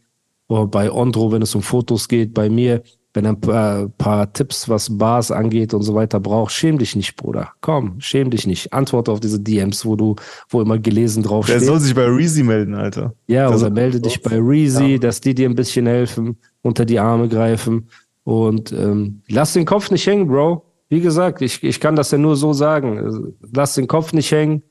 Oder 0.48 0.68
bei 0.68 0.92
Ondro, 0.92 1.32
wenn 1.32 1.42
es 1.42 1.56
um 1.56 1.64
Fotos 1.64 2.08
geht, 2.08 2.36
bei 2.36 2.50
mir. 2.50 2.84
Wenn 3.18 3.26
er 3.26 3.32
ein 3.32 3.42
paar, 3.42 3.90
paar 3.98 4.32
Tipps, 4.32 4.70
was 4.70 4.96
Bars 4.96 5.32
angeht 5.32 5.74
und 5.74 5.82
so 5.82 5.96
weiter 5.96 6.20
braucht, 6.20 6.52
schäm 6.52 6.78
dich 6.78 6.96
nicht, 6.96 7.16
Bruder. 7.16 7.50
Komm, 7.62 8.00
schäm 8.00 8.30
dich 8.30 8.46
nicht. 8.46 8.74
Antworte 8.74 9.12
auf 9.12 9.20
diese 9.20 9.40
DMs, 9.40 9.88
wo 9.88 9.96
du, 9.96 10.16
wo 10.50 10.62
immer 10.62 10.78
gelesen 10.78 11.24
Der 11.24 11.30
draufsteht. 11.32 11.64
soll 11.64 11.80
sich 11.80 11.96
bei 11.96 12.06
Reezy 12.06 12.44
melden, 12.44 12.76
Alter. 12.76 13.16
Ja, 13.26 13.48
Der 13.48 13.58
oder 13.58 13.72
melde 13.72 14.00
dich 14.00 14.22
bei 14.22 14.38
Reezy, 14.40 15.00
dass 15.00 15.20
die 15.20 15.34
dir 15.34 15.50
ein 15.50 15.56
bisschen 15.56 15.88
helfen, 15.88 16.38
unter 16.62 16.86
die 16.86 17.00
Arme 17.00 17.28
greifen. 17.28 17.90
Und 18.24 18.72
ähm, 18.72 19.24
lass 19.30 19.54
den 19.54 19.66
Kopf 19.66 19.90
nicht 19.90 20.06
hängen, 20.06 20.28
Bro. 20.28 20.64
Wie 20.88 21.02
gesagt, 21.02 21.42
ich, 21.42 21.64
ich 21.64 21.80
kann 21.80 21.96
das 21.96 22.12
ja 22.12 22.20
nur 22.20 22.36
so 22.36 22.54
sagen. 22.54 23.34
Lass 23.52 23.74
den 23.74 23.88
Kopf 23.88 24.14
nicht 24.14 24.32
hängen. 24.32 24.62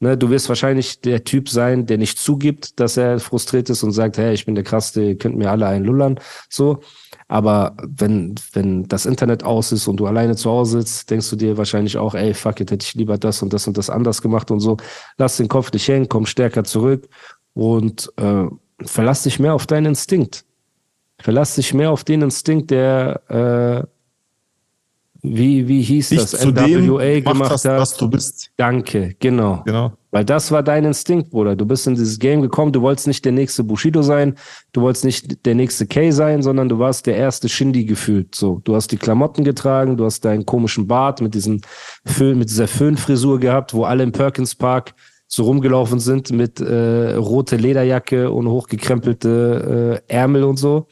Ne, 0.00 0.18
du 0.18 0.28
wirst 0.28 0.50
wahrscheinlich 0.50 1.00
der 1.00 1.24
Typ 1.24 1.48
sein, 1.48 1.86
der 1.86 1.96
nicht 1.96 2.18
zugibt, 2.18 2.78
dass 2.78 2.98
er 2.98 3.18
frustriert 3.20 3.70
ist 3.70 3.82
und 3.82 3.92
sagt, 3.92 4.18
hey, 4.18 4.34
ich 4.34 4.44
bin 4.44 4.54
der 4.54 4.64
Krasse, 4.64 5.02
ihr 5.02 5.16
könnt 5.16 5.38
mir 5.38 5.50
alle 5.50 5.66
einlullern. 5.66 6.20
So. 6.50 6.80
Aber 7.28 7.76
wenn, 7.82 8.36
wenn 8.52 8.84
das 8.86 9.04
Internet 9.04 9.42
aus 9.42 9.72
ist 9.72 9.88
und 9.88 9.96
du 9.96 10.06
alleine 10.06 10.36
zu 10.36 10.50
Hause 10.50 10.80
sitzt, 10.80 11.10
denkst 11.10 11.28
du 11.30 11.36
dir 11.36 11.56
wahrscheinlich 11.58 11.98
auch, 11.98 12.14
ey, 12.14 12.34
fuck 12.34 12.60
it, 12.60 12.70
hätte 12.70 12.84
ich 12.86 12.94
lieber 12.94 13.18
das 13.18 13.42
und 13.42 13.52
das 13.52 13.66
und 13.66 13.76
das 13.76 13.90
anders 13.90 14.22
gemacht 14.22 14.50
und 14.50 14.60
so. 14.60 14.76
Lass 15.18 15.36
den 15.36 15.48
Kopf 15.48 15.72
nicht 15.72 15.88
hängen, 15.88 16.08
komm 16.08 16.26
stärker 16.26 16.62
zurück 16.62 17.08
und 17.54 18.12
äh, 18.16 18.44
verlass 18.84 19.24
dich 19.24 19.40
mehr 19.40 19.54
auf 19.54 19.66
deinen 19.66 19.86
Instinkt. 19.86 20.44
Verlass 21.18 21.56
dich 21.56 21.74
mehr 21.74 21.90
auf 21.90 22.04
den 22.04 22.22
Instinkt, 22.22 22.70
der 22.70 23.84
äh, 23.84 23.86
wie, 25.22 25.66
wie 25.66 25.82
hieß 25.82 26.10
Dich 26.10 26.20
das? 26.20 26.32
dem 26.32 26.50
NWA 26.50 27.20
gemacht 27.20 27.24
gemacht 27.24 27.50
hast, 27.50 27.64
hat. 27.64 27.80
was 27.80 27.96
du 27.96 28.08
bist. 28.08 28.50
Danke, 28.56 29.16
genau. 29.18 29.62
Genau. 29.64 29.92
Weil 30.16 30.24
das 30.24 30.50
war 30.50 30.62
dein 30.62 30.86
Instinkt, 30.86 31.28
Bruder. 31.28 31.54
Du 31.56 31.66
bist 31.66 31.86
in 31.86 31.94
dieses 31.94 32.18
Game 32.18 32.40
gekommen, 32.40 32.72
du 32.72 32.80
wolltest 32.80 33.06
nicht 33.06 33.22
der 33.26 33.32
nächste 33.32 33.62
Bushido 33.62 34.00
sein, 34.00 34.34
du 34.72 34.80
wolltest 34.80 35.04
nicht 35.04 35.44
der 35.44 35.54
nächste 35.54 35.86
Kay 35.86 36.10
sein, 36.10 36.40
sondern 36.42 36.70
du 36.70 36.78
warst 36.78 37.06
der 37.06 37.16
erste 37.16 37.50
Shindy 37.50 37.84
gefühlt. 37.84 38.34
So, 38.34 38.62
du 38.64 38.74
hast 38.74 38.90
die 38.92 38.96
Klamotten 38.96 39.44
getragen, 39.44 39.98
du 39.98 40.06
hast 40.06 40.24
deinen 40.24 40.46
komischen 40.46 40.86
Bart 40.86 41.20
mit 41.20 41.34
diesem 41.34 41.60
Föhn, 42.06 42.38
mit 42.38 42.48
dieser 42.48 42.66
Föhnfrisur 42.66 43.38
gehabt, 43.40 43.74
wo 43.74 43.84
alle 43.84 44.04
im 44.04 44.12
Perkins 44.12 44.54
Park 44.54 44.94
so 45.28 45.42
rumgelaufen 45.42 46.00
sind 46.00 46.30
mit 46.32 46.62
äh, 46.62 47.16
rote 47.16 47.56
Lederjacke 47.56 48.30
und 48.30 48.48
hochgekrempelte 48.48 50.00
äh, 50.08 50.14
Ärmel 50.14 50.44
und 50.44 50.56
so. 50.58 50.86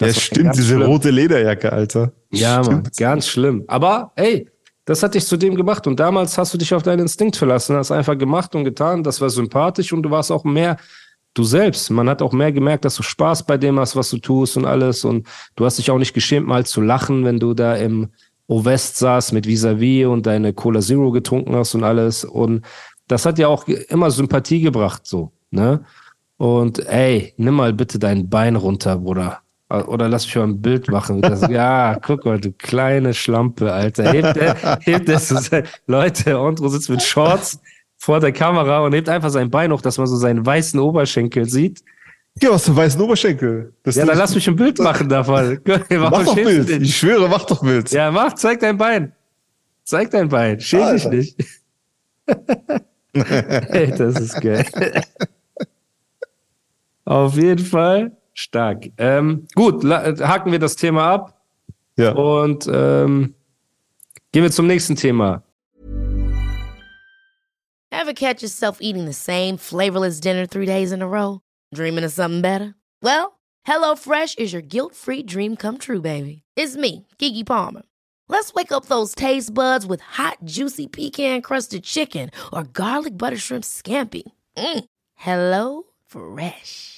Ja, 0.00 0.06
Das 0.06 0.14
war 0.14 0.20
stimmt, 0.22 0.54
diese 0.54 0.74
schlimm. 0.76 0.82
rote 0.82 1.10
Lederjacke, 1.10 1.72
Alter. 1.72 2.12
Ja, 2.30 2.56
Mann, 2.58 2.64
Stimmt. 2.64 2.96
ganz 2.96 3.26
schlimm. 3.26 3.64
Aber 3.66 4.12
ey, 4.14 4.48
das 4.88 5.02
hat 5.02 5.14
dich 5.14 5.26
zu 5.26 5.36
dem 5.36 5.54
gemacht 5.54 5.86
und 5.86 6.00
damals 6.00 6.38
hast 6.38 6.54
du 6.54 6.56
dich 6.56 6.72
auf 6.72 6.82
deinen 6.82 7.00
Instinkt 7.00 7.36
verlassen, 7.36 7.76
hast 7.76 7.90
einfach 7.90 8.16
gemacht 8.16 8.54
und 8.54 8.64
getan. 8.64 9.04
Das 9.04 9.20
war 9.20 9.28
sympathisch 9.28 9.92
und 9.92 10.02
du 10.02 10.10
warst 10.10 10.32
auch 10.32 10.44
mehr 10.44 10.78
du 11.34 11.44
selbst. 11.44 11.90
Man 11.90 12.08
hat 12.08 12.22
auch 12.22 12.32
mehr 12.32 12.52
gemerkt, 12.52 12.86
dass 12.86 12.94
du 12.94 13.02
Spaß 13.02 13.44
bei 13.44 13.58
dem 13.58 13.78
hast, 13.78 13.96
was 13.96 14.08
du 14.08 14.16
tust 14.16 14.56
und 14.56 14.64
alles. 14.64 15.04
Und 15.04 15.26
du 15.56 15.66
hast 15.66 15.76
dich 15.76 15.90
auch 15.90 15.98
nicht 15.98 16.14
geschämt, 16.14 16.46
mal 16.46 16.64
zu 16.64 16.80
lachen, 16.80 17.26
wenn 17.26 17.38
du 17.38 17.52
da 17.52 17.76
im 17.76 18.08
O-West 18.46 18.96
saß 18.96 19.32
mit 19.32 19.46
Vis-a-vis 19.46 20.06
und 20.06 20.24
deine 20.24 20.54
Cola 20.54 20.80
Zero 20.80 21.10
getrunken 21.10 21.54
hast 21.54 21.74
und 21.74 21.84
alles. 21.84 22.24
Und 22.24 22.64
das 23.08 23.26
hat 23.26 23.38
ja 23.38 23.48
auch 23.48 23.68
immer 23.68 24.10
Sympathie 24.10 24.62
gebracht, 24.62 25.06
so, 25.06 25.32
ne? 25.50 25.84
Und 26.38 26.78
ey, 26.86 27.34
nimm 27.36 27.56
mal 27.56 27.74
bitte 27.74 27.98
dein 27.98 28.30
Bein 28.30 28.56
runter, 28.56 28.96
Bruder. 28.96 29.42
Oder 29.70 30.08
lass 30.08 30.24
mich 30.24 30.34
mal 30.36 30.44
ein 30.44 30.62
Bild 30.62 30.88
machen. 30.88 31.20
Das, 31.20 31.42
ja, 31.48 31.98
guck 32.00 32.24
mal, 32.24 32.40
du 32.40 32.52
kleine 32.52 33.12
Schlampe, 33.12 33.70
Alter. 33.72 34.12
Hebt, 34.12 34.36
der, 34.36 34.78
hebt 34.80 35.08
das, 35.08 35.28
so 35.28 35.36
sein- 35.36 35.64
Leute, 35.86 36.38
Andro 36.38 36.68
sitzt 36.68 36.88
mit 36.88 37.02
Shorts 37.02 37.60
vor 37.98 38.18
der 38.20 38.32
Kamera 38.32 38.80
und 38.80 38.94
hebt 38.94 39.08
einfach 39.10 39.28
sein 39.28 39.50
Bein 39.50 39.70
hoch, 39.70 39.82
dass 39.82 39.98
man 39.98 40.06
so 40.06 40.16
seinen 40.16 40.46
weißen 40.46 40.80
Oberschenkel 40.80 41.44
sieht. 41.46 41.82
Ja, 42.40 42.50
was 42.50 42.64
für 42.64 42.76
weißen 42.76 43.00
Oberschenkel. 43.00 43.74
Das 43.82 43.96
Ja, 43.96 44.06
dann 44.06 44.16
lass 44.16 44.34
mich 44.34 44.48
ein 44.48 44.56
Bild 44.56 44.78
machen 44.78 45.08
davon. 45.08 45.60
Mach 45.90 46.24
doch 46.24 46.34
Bild. 46.34 46.70
Ich 46.70 46.96
schwöre, 46.96 47.28
mach 47.28 47.44
doch 47.44 47.60
Bild. 47.62 47.90
Ja, 47.90 48.10
mach, 48.10 48.34
zeig 48.34 48.60
dein 48.60 48.78
Bein. 48.78 49.12
Zeig 49.84 50.10
dein 50.12 50.28
Bein. 50.28 50.60
Schäm 50.60 50.92
dich 50.94 51.04
nicht. 51.08 51.36
Ey, 53.12 53.90
das 53.96 54.20
ist 54.20 54.40
geil. 54.40 54.64
Auf 57.04 57.36
jeden 57.36 57.64
Fall 57.64 58.12
stark. 58.38 58.86
Ähm, 58.98 59.46
gut, 59.54 59.82
la- 59.82 60.16
haken 60.26 60.52
wir 60.52 60.58
das 60.58 60.76
Thema 60.76 61.04
ab 61.12 61.40
Ja. 61.96 62.12
und 62.12 62.66
ähm, 62.72 63.34
gehen 64.32 64.42
wir 64.42 64.50
zum 64.50 64.66
nächsten 64.66 64.96
Thema. 64.96 65.42
Ever 67.90 68.12
catch 68.14 68.42
yourself 68.42 68.78
eating 68.80 69.06
the 69.06 69.12
same 69.12 69.56
flavorless 69.56 70.20
dinner 70.20 70.46
three 70.46 70.66
days 70.66 70.92
in 70.92 71.02
a 71.02 71.06
row? 71.08 71.40
Dreaming 71.74 72.04
of 72.04 72.12
something 72.12 72.42
better? 72.42 72.74
Well, 73.02 73.38
HelloFresh 73.66 74.38
is 74.38 74.52
your 74.52 74.62
guilt 74.62 74.94
free 74.94 75.22
dream 75.22 75.56
come 75.56 75.78
true, 75.78 76.00
baby. 76.00 76.42
It's 76.56 76.76
me, 76.76 77.06
Gigi 77.18 77.44
Palmer. 77.44 77.82
Let's 78.28 78.52
wake 78.54 78.72
up 78.72 78.86
those 78.86 79.14
taste 79.14 79.52
buds 79.54 79.86
with 79.86 80.00
hot, 80.02 80.38
juicy 80.44 80.86
pecan 80.86 81.40
crusted 81.42 81.82
chicken 81.82 82.30
or 82.52 82.62
garlic 82.64 83.16
butter 83.16 83.38
shrimp 83.38 83.64
scampi. 83.64 84.22
Mm. 84.56 84.84
Hello 85.14 85.84
Fresh. 86.06 86.97